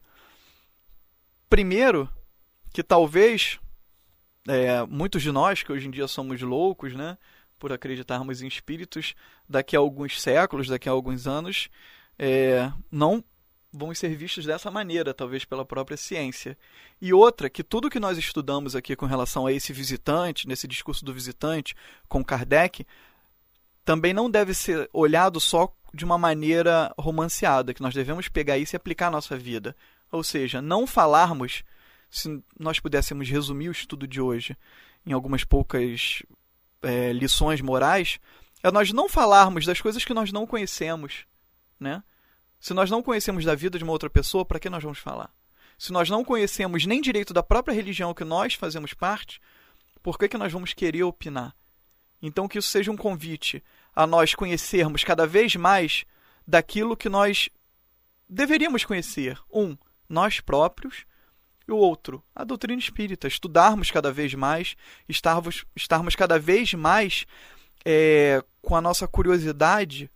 Primeiro, 1.49 2.09
que 2.73 2.83
talvez 2.83 3.59
é, 4.49 4.85
muitos 4.87 5.23
de 5.23 5.31
nós, 5.33 5.63
que 5.63 5.73
hoje 5.73 5.87
em 5.87 5.91
dia 5.91 6.07
somos 6.09 6.41
loucos, 6.41 6.95
né? 6.95 7.19
Por 7.61 7.73
acreditarmos 7.73 8.43
em 8.43 8.49
espíritos, 8.49 9.15
daqui 9.49 9.77
a 9.77 9.79
alguns 9.79 10.21
séculos, 10.21 10.67
daqui 10.67 10.89
a 10.89 10.93
alguns 10.93 11.27
anos, 11.27 11.69
é, 12.19 12.73
não 12.91 13.23
vão 13.73 13.95
ser 13.95 14.17
vistos 14.17 14.45
dessa 14.45 14.71
maneira, 14.71 15.15
talvez 15.15 15.45
pela 15.45 15.65
própria 15.65 15.97
ciência. 15.97 16.59
E 17.01 17.13
outra, 17.13 17.49
que 17.49 17.63
tudo 17.63 17.91
que 17.91 18.01
nós 18.01 18.19
estudamos 18.19 18.75
aqui 18.75 18.97
com 18.97 19.07
relação 19.07 19.47
a 19.47 19.53
esse 19.53 19.73
visitante, 19.73 20.49
nesse 20.49 20.67
discurso 20.67 21.05
do 21.05 21.15
visitante, 21.15 21.77
com 22.09 22.25
Kardec, 22.25 22.85
também 23.85 24.13
não 24.13 24.31
deve 24.31 24.55
ser 24.55 24.89
olhado 24.93 25.39
só 25.39 25.73
de 25.93 26.05
uma 26.05 26.17
maneira 26.17 26.93
romanceada, 26.99 27.75
que 27.75 27.83
nós 27.83 27.95
devemos 27.95 28.29
pegar 28.29 28.57
isso 28.57 28.75
e 28.75 28.79
aplicar 28.79 29.09
à 29.09 29.11
nossa 29.11 29.37
vida. 29.37 29.77
Ou 30.11 30.25
seja, 30.25 30.63
não 30.63 30.87
falarmos, 30.87 31.63
se 32.11 32.43
nós 32.59 32.81
pudéssemos 32.81 33.29
resumir 33.29 33.69
o 33.69 33.73
estudo 33.73 34.07
de 34.07 34.21
hoje 34.21 34.57
em 35.07 35.13
algumas 35.13 35.45
poucas 35.45 36.23
é, 36.83 37.13
lições 37.13 37.61
morais 37.61 38.19
é 38.63 38.71
nós 38.71 38.93
não 38.93 39.09
falarmos 39.09 39.65
das 39.65 39.81
coisas 39.81 40.05
que 40.05 40.15
nós 40.15 40.33
não 40.33 40.47
conhecemos, 40.47 41.27
né? 41.79 42.03
Se 42.59 42.75
nós 42.75 42.91
não 42.91 43.03
conhecemos 43.03 43.45
da 43.45 43.55
vida 43.55 43.79
de 43.79 43.85
uma 43.85 43.93
outra 43.93 44.11
pessoa, 44.11 44.45
para 44.45 44.61
que 44.61 44.69
nós 44.69 44.83
vamos 44.83 44.99
falar? 44.99 45.33
Se 45.79 45.93
nós 45.93 46.11
não 46.11 46.23
conhecemos 46.23 46.85
nem 46.85 47.01
direito 47.01 47.33
da 47.33 47.43
própria 47.43 47.75
religião 47.75 48.13
que 48.13 48.23
nós 48.23 48.53
fazemos 48.53 48.93
parte, 48.93 49.41
por 50.03 50.19
que, 50.19 50.29
que 50.29 50.37
nós 50.37 50.53
vamos 50.53 50.75
querer 50.75 51.03
opinar? 51.05 51.57
Então, 52.21 52.47
que 52.47 52.59
isso 52.59 52.69
seja 52.69 52.91
um 52.91 52.97
convite 52.99 53.65
a 53.95 54.07
nós 54.07 54.35
conhecermos 54.35 55.03
cada 55.03 55.27
vez 55.27 55.57
mais 55.57 56.05
daquilo 56.47 56.97
que 56.97 57.09
nós 57.09 57.49
deveríamos 58.29 58.85
conhecer. 58.85 59.41
Um, 59.51 59.77
nós 60.07 60.39
próprios, 60.39 61.07
e 61.71 61.73
o 61.73 61.77
outro, 61.77 62.23
a 62.35 62.45
doutrina 62.45 62.79
espírita. 62.79 63.29
Estudarmos 63.29 63.91
cada 63.91 64.13
vez 64.13 64.35
mais, 64.35 64.77
estarmos, 65.09 65.65
estarmos 65.75 66.17
cada 66.17 66.39
vez 66.39 66.75
mais 66.75 67.27
é, 67.85 68.43
com 68.61 68.77
a 68.77 68.81
nossa 68.81 69.07
curiosidade 69.07 70.11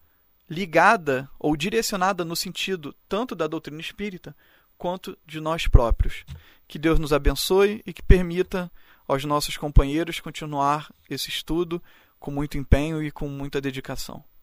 ligada 0.48 1.28
ou 1.38 1.56
direcionada 1.56 2.24
no 2.24 2.36
sentido 2.36 2.94
tanto 3.08 3.34
da 3.34 3.46
doutrina 3.46 3.80
espírita 3.80 4.36
quanto 4.76 5.16
de 5.26 5.40
nós 5.40 5.66
próprios. 5.66 6.24
Que 6.66 6.78
Deus 6.78 6.98
nos 6.98 7.12
abençoe 7.12 7.82
e 7.86 7.92
que 7.92 8.02
permita 8.02 8.70
aos 9.06 9.24
nossos 9.24 9.56
companheiros 9.56 10.20
continuar 10.20 10.92
esse 11.08 11.28
estudo 11.28 11.82
com 12.18 12.30
muito 12.30 12.56
empenho 12.56 13.02
e 13.02 13.10
com 13.10 13.28
muita 13.28 13.60
dedicação. 13.60 14.24